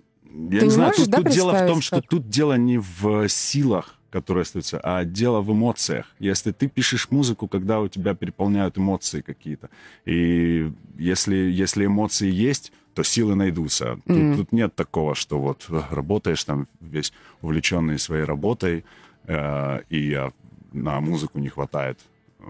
я 0.51 0.61
Ты 0.61 0.67
не 0.67 0.71
знаю, 0.73 0.89
можешь, 0.91 1.05
тут, 1.05 1.11
да, 1.11 1.17
тут 1.19 1.33
дело 1.33 1.53
в 1.53 1.67
том, 1.69 1.81
что 1.81 1.97
как? 2.01 2.11
тут 2.11 2.29
дело 2.29 2.59
не 2.59 2.79
в 2.79 3.29
силах, 3.29 3.95
которые 4.11 4.43
остаются, 4.43 4.81
а 4.83 5.05
дело 5.05 5.41
в 5.41 5.53
эмоциях. 5.53 6.07
Если 6.19 6.51
ты 6.51 6.67
пишешь 6.69 7.11
музыку, 7.11 7.47
когда 7.47 7.81
у 7.81 7.87
тебя 7.87 8.15
переполняют 8.15 8.77
эмоции 8.77 9.21
какие-то, 9.21 9.71
и 10.05 10.73
если, 10.99 11.37
если 11.37 11.87
эмоции 11.87 12.29
есть, 12.29 12.73
то 12.95 13.05
силы 13.05 13.37
найдутся. 13.37 14.01
Тут, 14.07 14.17
Мгм. 14.17 14.37
тут 14.37 14.53
нет 14.53 14.75
такого, 14.75 15.15
что 15.15 15.39
вот 15.39 15.67
э, 15.69 15.81
работаешь 15.91 16.43
там 16.43 16.67
весь 16.81 17.13
увлеченный 17.41 18.01
своей 18.01 18.25
работой, 18.25 18.85
э, 19.29 19.81
и 19.91 20.13
а, 20.15 20.33
на 20.73 21.01
музыку 21.01 21.39
не 21.39 21.49
хватает 21.51 22.01
э, 22.41 22.45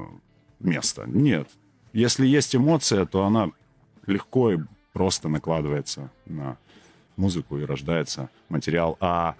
места. 0.60 1.04
Нет. 1.06 1.46
Если 1.92 2.26
есть 2.26 2.56
эмоция, 2.56 3.04
то 3.04 3.24
она 3.24 3.50
легко 4.06 4.52
и 4.52 4.58
просто 4.98 5.28
накладывается 5.28 6.10
на 6.26 6.56
музыку 7.16 7.56
и 7.56 7.64
рождается 7.64 8.30
материал. 8.48 8.96
А 8.98 9.36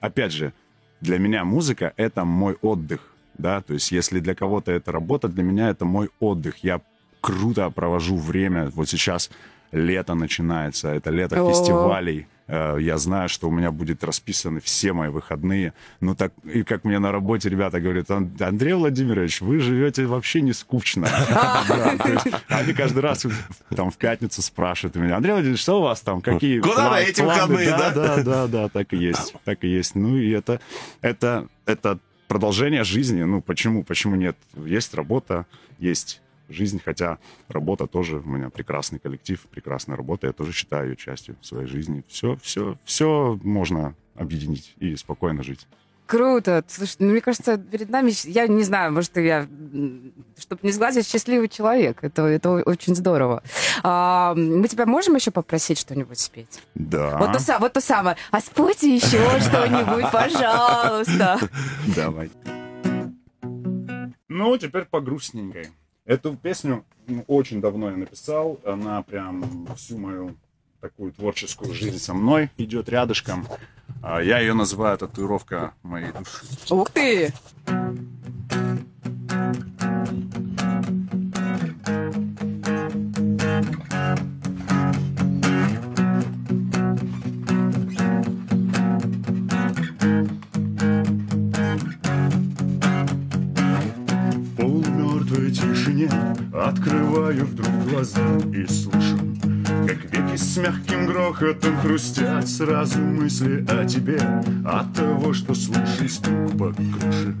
опять 0.00 0.32
же, 0.32 0.54
для 1.02 1.18
меня 1.18 1.44
музыка— 1.44 1.92
это 1.98 2.24
мой 2.24 2.56
отдых, 2.62 3.14
да, 3.36 3.60
то 3.60 3.74
есть 3.74 3.92
если 3.92 4.20
для 4.20 4.34
кого-то 4.34 4.72
это 4.72 4.90
работа, 4.90 5.28
для 5.28 5.42
меня 5.42 5.68
это 5.68 5.84
мой 5.84 6.08
отдых. 6.18 6.64
Я 6.64 6.80
круто 7.20 7.68
провожу 7.68 8.16
время. 8.16 8.70
Вот 8.70 8.88
сейчас 8.88 9.30
лето 9.72 10.14
начинается, 10.14 10.88
это 10.88 11.10
лето 11.10 11.42
О. 11.42 11.50
фестивалей. 11.50 12.26
Э, 12.48 12.76
Я 12.80 12.98
знаю, 12.98 13.28
что 13.28 13.48
у 13.48 13.50
меня 13.50 13.70
будет 13.70 14.04
расписаны 14.04 14.60
все 14.60 14.92
мои 14.92 15.08
выходные. 15.08 15.72
Ну 16.00 16.14
так, 16.14 16.32
и 16.44 16.62
как 16.62 16.84
мне 16.84 16.98
на 16.98 17.10
работе 17.12 17.48
ребята 17.48 17.80
говорят, 17.80 18.10
«Ан- 18.10 18.36
Андрей 18.40 18.74
Владимирович, 18.74 19.40
вы 19.40 19.58
живете 19.60 20.04
вообще 20.06 20.40
не 20.42 20.52
скучно. 20.52 21.08
Они 22.48 22.72
каждый 22.72 23.00
раз 23.00 23.26
там 23.74 23.90
в 23.90 23.96
пятницу 23.96 24.42
спрашивают 24.42 24.96
меня, 24.96 25.16
Андрей 25.16 25.32
Владимирович, 25.32 25.62
что 25.62 25.78
у 25.78 25.82
вас 25.82 26.00
там, 26.00 26.20
какие 26.20 26.60
Куда 26.60 26.90
на 26.90 27.00
эти 27.00 27.20
планы?» 27.22 27.32
выходные, 27.54 27.70
да? 27.70 27.90
Да, 27.90 28.22
да, 28.22 28.46
да, 28.46 28.68
так 28.68 28.92
и 28.92 28.96
есть, 28.96 29.34
так 29.44 29.64
и 29.64 29.68
есть. 29.68 29.94
Ну 29.94 30.16
и 30.18 30.30
это, 30.30 30.60
это, 31.00 31.46
это 31.66 31.98
продолжение 32.28 32.84
жизни. 32.84 33.22
Ну 33.22 33.40
почему, 33.40 33.84
почему 33.84 34.16
нет? 34.16 34.36
Есть 34.56 34.94
работа, 34.94 35.46
есть 35.78 36.20
жизнь, 36.52 36.80
хотя 36.84 37.18
работа 37.48 37.86
тоже 37.86 38.18
у 38.18 38.28
меня 38.28 38.50
прекрасный 38.50 38.98
коллектив, 38.98 39.40
прекрасная 39.50 39.96
работа, 39.96 40.26
я 40.26 40.32
тоже 40.32 40.52
считаю 40.52 40.90
ее 40.90 40.96
частью 40.96 41.36
своей 41.40 41.66
жизни. 41.66 42.04
Все, 42.08 42.36
все, 42.42 42.76
все 42.84 43.38
можно 43.42 43.94
объединить 44.14 44.74
и 44.78 44.96
спокойно 44.96 45.42
жить. 45.42 45.66
Круто. 46.06 46.62
Слушай, 46.68 46.96
ну, 46.98 47.12
мне 47.12 47.20
кажется, 47.22 47.56
перед 47.56 47.88
нами, 47.88 48.12
я 48.28 48.46
не 48.46 48.64
знаю, 48.64 48.92
может, 48.92 49.16
я, 49.16 49.46
чтобы 50.38 50.60
не 50.62 50.70
сглазить, 50.70 51.08
счастливый 51.08 51.48
человек. 51.48 52.04
Это, 52.04 52.24
это 52.24 52.50
очень 52.50 52.94
здорово. 52.94 53.42
А, 53.82 54.34
мы 54.34 54.68
тебя 54.68 54.84
можем 54.84 55.14
еще 55.14 55.30
попросить 55.30 55.78
что-нибудь 55.78 56.18
спеть? 56.18 56.60
Да. 56.74 57.16
Вот, 57.16 57.32
то, 57.32 57.58
вот 57.60 57.72
то 57.72 57.80
самое. 57.80 58.16
А 58.30 58.40
спойте 58.40 58.94
еще 58.94 59.18
что-нибудь, 59.40 60.10
пожалуйста. 60.10 61.38
Давай. 61.96 62.30
Ну, 64.28 64.58
теперь 64.58 64.84
по 64.84 65.00
грустненькой. 65.00 65.68
Эту 66.04 66.36
песню 66.36 66.84
ну, 67.06 67.24
очень 67.28 67.60
давно 67.60 67.90
я 67.90 67.96
написал. 67.96 68.58
Она 68.64 69.02
прям 69.02 69.68
всю 69.76 69.98
мою 69.98 70.34
такую 70.80 71.12
творческую 71.12 71.72
жизнь 71.74 71.98
со 71.98 72.12
мной 72.12 72.50
идет 72.56 72.88
рядышком. 72.88 73.46
А 74.02 74.20
Я 74.20 74.40
ее 74.40 74.54
называю 74.54 74.98
татуировка 74.98 75.74
моей 75.82 76.10
души. 76.12 76.44
Ух 76.70 76.90
ты! 76.90 77.32
Открываю 96.64 97.44
вдруг 97.44 97.70
глаза 97.88 98.20
и 98.54 98.64
слышу 98.66 99.18
Как 99.88 100.04
веки 100.12 100.36
с 100.36 100.56
мягким 100.58 101.06
грохотом 101.06 101.76
хрустят 101.78 102.48
Сразу 102.48 103.00
мысли 103.00 103.66
о 103.68 103.84
тебе 103.84 104.20
От 104.64 104.94
того, 104.94 105.32
что 105.32 105.54
слышишь 105.54 106.14
стук 106.14 106.56
по 106.56 106.72
крыше. 106.72 107.34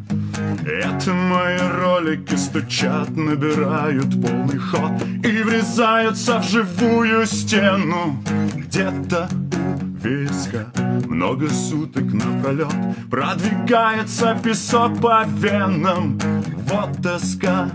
Это 0.66 1.14
мои 1.14 1.56
ролики 1.80 2.34
стучат 2.34 3.10
Набирают 3.16 4.10
полный 4.20 4.58
ход 4.58 4.90
И 5.24 5.42
врезаются 5.42 6.40
в 6.40 6.44
живую 6.44 7.24
стену. 7.26 8.20
Где-то 8.56 9.28
виска 10.02 10.66
Много 11.06 11.48
суток 11.48 12.12
напролет 12.12 12.74
Продвигается 13.08 14.36
песок 14.42 15.00
по 15.00 15.24
венам. 15.26 16.18
Вот 16.66 17.00
тоска, 17.02 17.70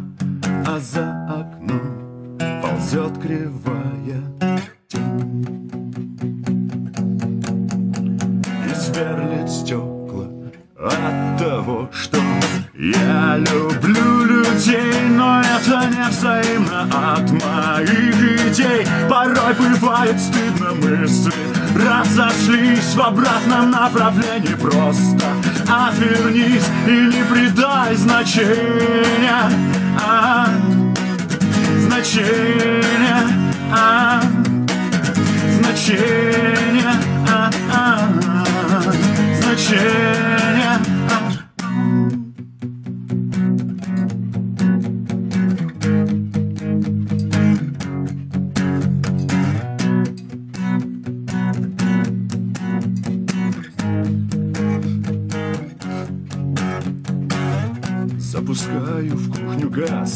а 0.68 0.80
за 0.80 1.10
окном 1.30 2.38
ползет 2.62 3.18
кривая 3.22 4.22
тень 4.90 5.72
И 8.66 8.76
сверлит 8.76 9.50
стекла 9.50 10.28
от 10.78 11.40
того, 11.40 11.90
что 11.94 12.18
я 12.78 13.38
люблю 13.38 14.26
людей, 14.26 15.08
но 15.12 15.42
это 15.42 15.86
не 15.88 16.10
взаимно 16.10 16.82
от 17.14 17.32
моих 17.32 18.50
идей. 18.50 18.86
Порой 19.10 19.54
бывает 19.54 20.20
стыдно 20.20 20.74
мысли 20.74 21.32
разошлись 21.78 22.94
в 22.94 23.02
обратном 23.02 23.72
направлении. 23.72 24.56
Просто 24.56 25.28
отвернись 25.68 26.68
не 26.86 27.24
придай 27.32 27.96
значения. 27.96 29.77
А, 30.00 30.50
значения. 31.80 33.28
А, 33.72 34.22
значения. 35.60 36.94
А, 37.28 37.50
а, 37.72 38.10
значения. 39.42 40.37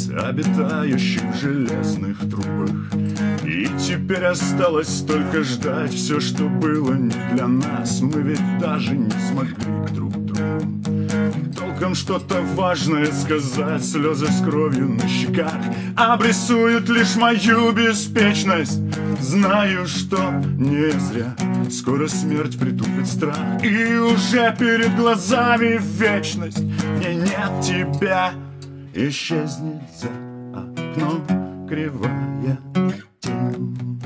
Обитающий 0.09 1.21
в 1.31 1.39
железных 1.39 2.19
трубах. 2.19 2.71
И 3.45 3.67
теперь 3.79 4.25
осталось 4.25 5.03
только 5.07 5.43
ждать 5.43 5.93
все, 5.93 6.19
что 6.19 6.47
было 6.47 6.93
не 6.93 7.13
для 7.33 7.47
нас. 7.47 8.01
Мы 8.01 8.21
ведь 8.21 8.59
даже 8.59 8.95
не 8.95 9.11
смогли 9.29 9.93
друг 9.93 10.25
другу. 10.25 10.81
Толком 11.57 11.95
что-то 11.95 12.41
важное 12.55 13.07
сказать 13.07 13.83
Слезы 13.83 14.27
с 14.27 14.41
кровью 14.41 14.89
на 14.89 15.07
щеках. 15.07 15.53
Обрисуют 15.95 16.87
лишь 16.89 17.15
мою 17.15 17.71
беспечность. 17.71 18.79
Знаю, 19.19 19.87
что 19.87 20.17
не 20.57 20.91
зря. 20.91 21.35
Скоро 21.69 22.07
смерть 22.07 22.59
притупит 22.59 23.07
страх. 23.07 23.63
И 23.63 23.95
уже 23.95 24.55
перед 24.57 24.95
глазами 24.95 25.79
вечность. 25.97 26.61
Мне 26.97 27.15
нет 27.15 27.51
тебя 27.61 28.33
Исчезнет 28.93 29.81
за 29.95 30.09
окном 30.53 31.65
кривая 31.65 32.57
тень. 33.21 34.01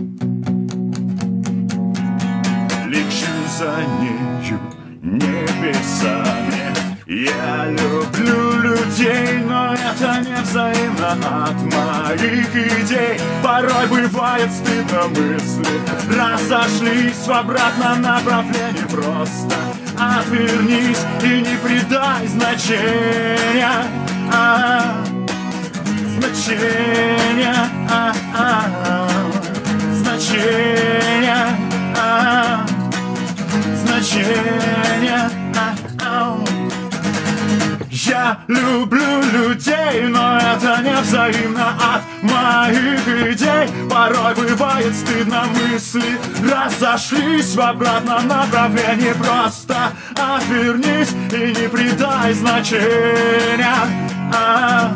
Лечу 2.88 3.26
за 3.58 3.78
нею 4.00 4.60
небесами. 5.02 6.72
Я 7.08 7.66
люблю 7.66 8.62
людей, 8.62 9.40
но 9.48 9.74
это 9.74 10.22
не 10.22 10.40
взаимно 10.44 11.46
от 11.46 11.56
моих 11.64 12.56
идей. 12.56 13.20
Порой 13.42 13.88
бывает 13.88 14.52
стыдно 14.52 15.08
мысли. 15.08 15.82
Разошлись 16.16 17.26
в 17.26 17.32
обратном 17.32 18.04
направлении. 18.04 18.86
Просто 18.92 19.56
отвернись 19.98 21.04
и 21.24 21.42
не 21.42 21.58
придай 21.64 22.28
значения 22.28 23.86
Значения 26.20 27.56
а, 27.90 28.14
а, 28.38 29.08
Значения 29.94 31.58
а, 31.98 32.66
значения. 33.86 35.30
Ау. 36.06 36.46
Я 37.90 38.40
люблю 38.50 39.22
людей, 39.32 40.02
но 40.10 40.38
это 40.38 40.82
не 40.84 41.02
взаимно 41.02 41.70
от 41.70 42.04
моих 42.22 43.08
идей. 43.08 43.70
Порой 43.90 44.36
бывает 44.36 44.94
стыдно 44.94 45.46
мысли 45.46 46.20
разошлись 46.44 47.56
в 47.56 47.62
обратном 47.62 48.28
направлении. 48.28 49.14
Просто 49.14 49.94
отвернись 50.16 51.14
и 51.32 51.62
не 51.62 51.70
придай 51.70 52.34
значения. 52.34 54.15
А, 54.34 54.92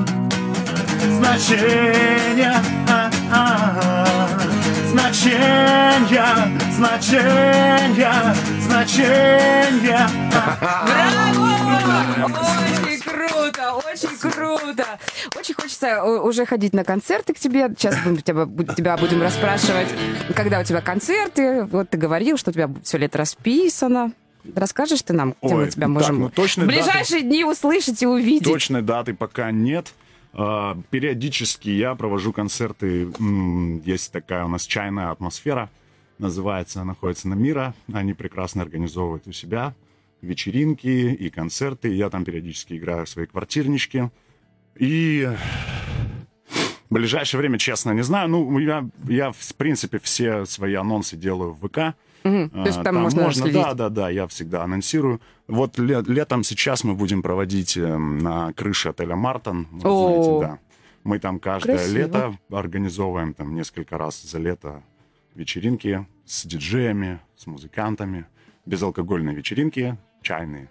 значения. 1.17 2.55
А, 2.89 3.09
а, 3.31 4.29
значения, 4.89 6.59
значения, 6.75 8.35
значения. 8.61 10.09
Браво! 10.85 11.49
Очень 12.19 12.99
круто, 13.01 13.73
очень 13.73 14.17
круто. 14.17 14.85
Очень 15.35 15.55
хочется 15.55 15.87
э, 15.87 16.19
уже 16.19 16.45
ходить 16.45 16.73
на 16.73 16.83
концерты 16.83 17.33
к 17.33 17.39
тебе. 17.39 17.69
Сейчас 17.77 17.95
будем 18.03 18.21
тебя, 18.21 18.45
тебя 18.75 18.97
будем 18.97 19.21
расспрашивать, 19.21 19.87
когда 20.35 20.59
у 20.59 20.63
тебя 20.63 20.81
концерты. 20.81 21.63
Вот 21.65 21.89
ты 21.89 21.97
говорил, 21.97 22.37
что 22.37 22.51
у 22.51 22.53
тебя 22.53 22.69
все 22.83 22.97
лето 22.97 23.17
расписано. 23.19 24.11
Расскажешь 24.55 25.01
ты 25.01 25.13
нам, 25.13 25.35
где 25.41 25.53
мы 25.55 25.61
Ой, 25.63 25.69
тебя 25.69 25.87
так, 25.87 25.89
можем 25.89 26.19
ну, 26.19 26.29
точной 26.29 26.65
в 26.65 26.67
даты- 26.67 26.77
ближайшие 26.83 27.21
дни 27.21 27.43
услышать 27.43 28.01
и 28.01 28.07
увидеть? 28.07 28.43
Точной 28.43 28.81
даты 28.81 29.13
пока 29.13 29.51
нет. 29.51 29.93
А, 30.33 30.77
Периодически 30.89 31.69
я 31.69 31.95
провожу 31.95 32.33
концерты. 32.33 33.09
Есть 33.85 34.11
такая 34.11 34.45
у 34.45 34.47
нас 34.47 34.65
чайная 34.65 35.11
атмосфера. 35.11 35.69
Называется, 36.17 36.83
находится 36.83 37.27
на 37.27 37.33
Мира. 37.33 37.73
Они 37.93 38.13
прекрасно 38.13 38.61
организовывают 38.61 39.27
у 39.27 39.31
себя 39.31 39.73
вечеринки 40.21 40.87
и 40.87 41.29
концерты. 41.29 41.93
Я 41.93 42.09
там 42.09 42.25
периодически 42.25 42.73
играю 42.73 43.05
в 43.05 43.09
свои 43.09 43.25
квартирнички. 43.25 44.09
И 44.77 45.29
в 46.89 46.93
ближайшее 46.93 47.39
время, 47.39 47.57
честно, 47.57 47.91
не 47.91 48.01
знаю. 48.03 48.29
Ну, 48.29 48.57
я, 48.59 48.87
я 49.07 49.31
в 49.31 49.55
принципе, 49.55 49.99
все 49.99 50.45
свои 50.45 50.73
анонсы 50.73 51.15
делаю 51.15 51.53
в 51.53 51.67
ВК. 51.67 51.95
Мгм. 52.23 52.49
То 52.49 52.65
есть 52.65 52.77
А, 52.79 52.83
там 52.83 52.95
можно 52.97 53.31
следить. 53.31 53.53
Да, 53.53 53.73
да, 53.73 53.89
да, 53.89 54.09
я 54.09 54.27
всегда 54.27 54.63
анонсирую. 54.63 55.21
Вот 55.47 55.77
ле- 55.79 56.03
летом 56.07 56.43
сейчас 56.43 56.83
мы 56.83 56.93
будем 56.95 57.21
проводить 57.21 57.77
э, 57.77 57.97
на 57.97 58.51
крыше 58.53 58.89
отеля 58.89 59.15
Мартон. 59.15 59.67
Вы 59.71 59.89
О. 59.89 60.23
знаете, 60.23 60.39
да. 60.47 60.59
Мы 61.03 61.19
там 61.19 61.39
каждое 61.39 61.77
Красиво. 61.77 61.97
лето 61.97 62.37
организовываем 62.51 63.33
там 63.33 63.55
несколько 63.55 63.97
раз 63.97 64.21
за 64.21 64.37
лето 64.37 64.83
вечеринки 65.33 66.05
с 66.25 66.45
диджеями, 66.45 67.19
с 67.37 67.47
музыкантами, 67.47 68.25
безалкогольные 68.65 69.33
вечеринки, 69.35 69.97
чайные. 70.21 70.69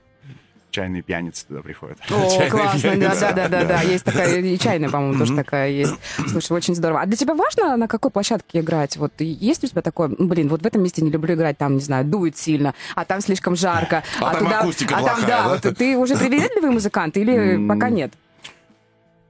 Чайные 0.71 1.03
пьяницы 1.03 1.47
туда 1.47 1.63
приходят. 1.63 1.99
О, 2.11 2.29
классно, 2.51 2.91
да, 2.91 2.97
пьяница. 2.97 3.21
да, 3.21 3.33
да, 3.33 3.49
да, 3.49 3.65
да, 3.65 3.83
есть 3.83 4.05
такая, 4.05 4.41
и 4.41 4.59
чайная, 4.59 4.91
по-моему, 4.91 5.19
тоже 5.19 5.35
такая 5.35 5.71
есть. 5.71 5.95
Слушай, 6.27 6.53
очень 6.53 6.75
здорово. 6.75 7.01
А 7.01 7.07
для 7.07 7.17
тебя 7.17 7.35
важно, 7.35 7.77
на 7.77 7.89
какой 7.89 8.11
площадке 8.11 8.61
играть? 8.61 8.97
Вот 8.97 9.13
есть 9.19 9.65
у 9.65 9.67
тебя 9.67 9.83
такое, 9.83 10.09
«Ну, 10.09 10.27
блин, 10.27 10.49
вот 10.49 10.63
в 10.63 10.67
этом 10.67 10.83
месте 10.83 11.03
не 11.03 11.11
люблю 11.11 11.35
играть, 11.35 11.57
там, 11.57 11.75
не 11.75 11.81
знаю, 11.81 12.05
дует 12.05 12.37
сильно, 12.37 12.75
а 12.95 13.05
там 13.05 13.21
слишком 13.21 13.57
жарко. 13.57 14.03
А 14.21 14.35
там 14.35 14.49
акустика 14.49 14.97
а 14.97 15.01
плохая, 15.01 15.27
да, 15.27 15.49
вот 15.49 15.77
ты 15.77 15.97
уже 15.97 16.17
привередливый 16.17 16.71
музыкант 16.71 17.17
или 17.17 17.67
пока 17.67 17.89
нет? 17.89 18.13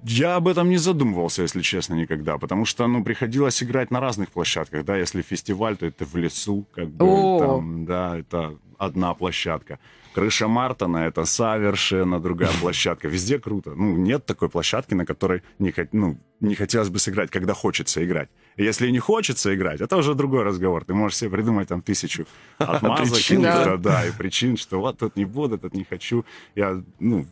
Я 0.05 0.37
об 0.37 0.47
этом 0.47 0.69
не 0.71 0.77
задумывался, 0.77 1.43
если 1.43 1.61
честно, 1.61 1.95
никогда, 1.95 2.39
потому 2.39 2.65
что, 2.65 2.87
ну, 2.87 3.03
приходилось 3.03 3.63
играть 3.63 3.91
на 3.91 4.01
разных 4.01 4.31
площадках, 4.31 4.85
да, 4.85 4.97
если 4.97 5.23
фестиваль, 5.23 5.77
то 5.77 5.87
это 5.87 6.05
в 6.05 6.15
лесу, 6.17 6.65
как 6.73 6.89
бы, 6.89 7.39
там, 7.41 7.85
да, 7.85 8.17
это 8.17 8.57
одна 8.79 9.15
площадка. 9.15 9.81
Крыша 10.15 10.49
Мартона— 10.49 10.97
это 11.09 11.25
совершенно 11.25 12.21
другая 12.21 12.51
площадка. 12.61 13.09
Везде 13.09 13.39
круто. 13.39 13.75
Ну, 13.75 13.97
нет 13.97 14.27
такой 14.27 14.49
площадки, 14.49 14.95
на 14.95 15.05
которой 15.05 15.43
не, 15.59 15.73
ну, 15.93 16.19
не 16.41 16.55
хотелось 16.55 16.89
бы 16.89 16.99
сыграть, 16.99 17.31
когда 17.31 17.55
хочется 17.55 18.05
играть. 18.05 18.29
Если 18.57 18.91
не 18.91 18.99
хочется 18.99 19.55
играть, 19.55 19.81
это 19.81 19.97
уже 19.97 20.15
другой 20.15 20.43
разговор. 20.43 20.85
Ты 20.85 20.95
можешь 20.95 21.19
себе 21.19 21.31
придумать 21.31 21.69
там 21.69 21.83
тысячу 21.83 22.27
отмазок, 22.59 23.15
Причин, 23.15 23.43
каких-то, 23.43 23.77
да. 23.77 23.91
да, 23.91 24.07
и 24.07 24.13
причин, 24.13 24.57
что 24.57 24.81
вот 24.81 24.99
тут 24.99 25.17
не 25.17 25.25
буду, 25.25 25.59
тут 25.59 25.75
не 25.75 25.85
хочу. 25.85 26.25
Я, 26.55 26.83
ну, 27.01 27.27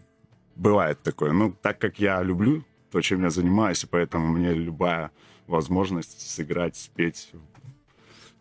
бывает 0.55 1.03
такое. 1.03 1.33
Ну, 1.33 1.53
так 1.63 1.79
как 1.79 1.99
я 1.99 2.23
люблю 2.23 2.65
то, 2.91 3.01
чем 3.01 3.23
я 3.23 3.31
занимаюсь, 3.31 3.85
и 3.85 3.87
поэтому 3.87 4.29
мне 4.29 4.55
любая 4.55 5.11
возможность 5.47 6.21
сыграть, 6.21 6.77
спеть, 6.77 7.33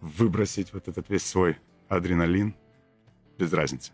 выбросить 0.01 0.73
вот 0.73 0.87
этот 0.87 1.09
весь 1.09 1.25
свой 1.25 1.57
адреналин, 1.89 2.55
без 3.37 3.53
разницы. 3.53 3.91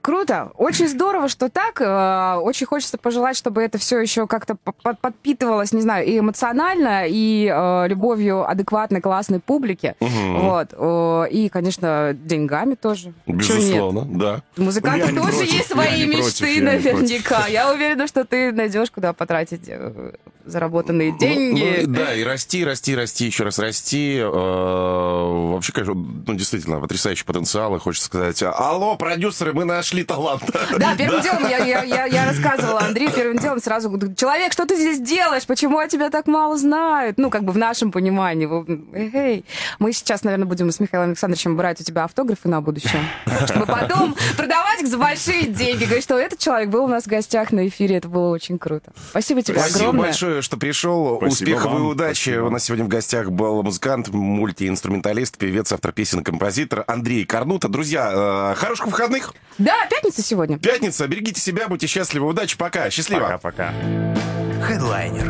Круто, 0.00 0.52
очень 0.56 0.88
здорово, 0.88 1.28
что 1.28 1.48
так. 1.48 1.80
Э, 1.80 2.36
Очень 2.40 2.66
хочется 2.66 2.98
пожелать, 2.98 3.36
чтобы 3.36 3.62
это 3.62 3.78
все 3.78 3.98
еще 3.98 4.26
как-то 4.28 4.54
по- 4.54 4.72
по- 4.72 4.94
подпитывалось, 4.94 5.72
не 5.72 5.80
знаю, 5.82 6.06
и 6.06 6.18
эмоционально, 6.20 7.04
и 7.08 7.50
э, 7.52 7.88
любовью 7.88 8.48
адекватной, 8.48 9.00
классной 9.00 9.40
публики. 9.40 9.96
Вот. 10.00 10.68
Э, 10.72 11.24
И, 11.30 11.48
конечно, 11.48 12.12
деньгами 12.14 12.74
тоже. 12.74 13.12
Безусловно, 13.26 14.06
да. 14.08 14.42
У 14.56 14.62
музыкантов 14.62 15.10
Я 15.10 15.14
тоже 15.20 15.32
против, 15.32 15.52
есть 15.52 15.68
я 15.68 15.74
свои 15.74 16.06
против, 16.06 16.26
мечты, 16.26 16.46
я 16.46 16.54
не 16.56 16.60
наверняка. 16.62 17.46
Я 17.48 17.72
уверена, 17.72 18.06
что 18.06 18.24
ты 18.24 18.52
найдешь, 18.52 18.90
куда 18.92 19.12
потратить 19.12 19.64
э, 19.66 20.12
заработанные 20.46 21.10
деньги. 21.18 21.82
Ну, 21.86 21.92
да, 21.94 22.14
и 22.14 22.22
расти, 22.22 22.64
расти, 22.64 22.94
расти, 22.94 23.26
еще 23.26 23.42
раз 23.44 23.58
расти. 23.58 24.18
Э, 24.20 25.48
Вообще, 25.48 25.72
конечно, 25.72 25.94
ну, 25.94 26.34
действительно, 26.34 26.80
потрясающий 26.80 27.24
потенциал. 27.24 27.74
И 27.76 27.78
хочется 27.80 28.06
сказать, 28.06 28.42
алло, 28.42 28.96
продюсеры, 28.96 29.52
мы 29.58 29.64
нашли 29.64 30.04
талант. 30.04 30.42
Да, 30.78 30.94
первым 30.96 31.20
делом 31.20 31.42
я, 31.48 31.58
я, 31.58 31.82
я, 31.82 32.04
я 32.06 32.26
рассказывала 32.26 32.80
Андрею, 32.80 33.10
первым 33.10 33.38
делом 33.38 33.60
сразу, 33.60 33.90
говорю, 33.90 34.14
человек, 34.14 34.52
что 34.52 34.66
ты 34.66 34.76
здесь 34.76 35.00
делаешь? 35.00 35.46
Почему 35.46 35.78
о 35.78 35.88
тебя 35.88 36.10
так 36.10 36.28
мало 36.28 36.56
знают? 36.56 37.18
Ну, 37.18 37.28
как 37.28 37.42
бы 37.42 37.52
в 37.52 37.58
нашем 37.58 37.90
понимании. 37.90 38.48
Эй, 38.94 39.44
мы 39.80 39.92
сейчас, 39.92 40.22
наверное, 40.22 40.46
будем 40.46 40.70
с 40.70 40.78
Михаилом 40.78 41.08
Александровичем 41.08 41.56
брать 41.56 41.80
у 41.80 41.84
тебя 41.84 42.04
автографы 42.04 42.48
на 42.48 42.60
будущее, 42.60 43.02
чтобы 43.46 43.66
потом 43.66 44.14
продавать 44.36 44.82
их 44.82 44.86
за 44.86 44.96
большие 44.96 45.48
деньги. 45.48 45.86
Говорить, 45.86 46.04
что 46.04 46.16
этот 46.16 46.38
человек 46.38 46.68
был 46.68 46.84
у 46.84 46.88
нас 46.88 47.04
в 47.04 47.08
гостях 47.08 47.50
на 47.50 47.66
эфире, 47.66 47.96
это 47.96 48.06
было 48.06 48.28
очень 48.28 48.60
круто. 48.60 48.92
Спасибо 49.10 49.42
тебе 49.42 49.58
Спасибо 49.58 49.80
огромное. 49.80 50.04
большое, 50.06 50.42
что 50.42 50.56
пришел. 50.56 51.16
Спасибо 51.16 51.32
Успехов 51.32 51.72
и 51.80 51.82
удачи. 51.82 52.22
Спасибо. 52.30 52.44
У 52.44 52.50
нас 52.50 52.64
сегодня 52.64 52.84
в 52.84 52.88
гостях 52.88 53.32
был 53.32 53.62
музыкант, 53.64 54.08
мультиинструменталист, 54.08 55.36
певец, 55.36 55.72
автор 55.72 55.90
песен 55.90 56.22
композитор 56.22 56.84
Андрей 56.86 57.24
Карнута. 57.24 57.68
Друзья, 57.68 58.52
э, 58.52 58.54
хороших 58.54 58.86
выходных. 58.86 59.34
Да, 59.56 59.86
пятница 59.90 60.22
сегодня. 60.22 60.58
Пятница. 60.58 61.06
Берегите 61.08 61.40
себя, 61.40 61.68
будьте 61.68 61.86
счастливы. 61.86 62.26
Удачи. 62.26 62.56
Пока. 62.56 62.90
Счастливо. 62.90 63.38
Пока-пока. 63.40 63.72
Хедлайнер 64.62 65.26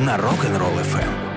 на 0.00 0.16
Rock'n'Roll 0.16 0.80
FM. 0.82 1.33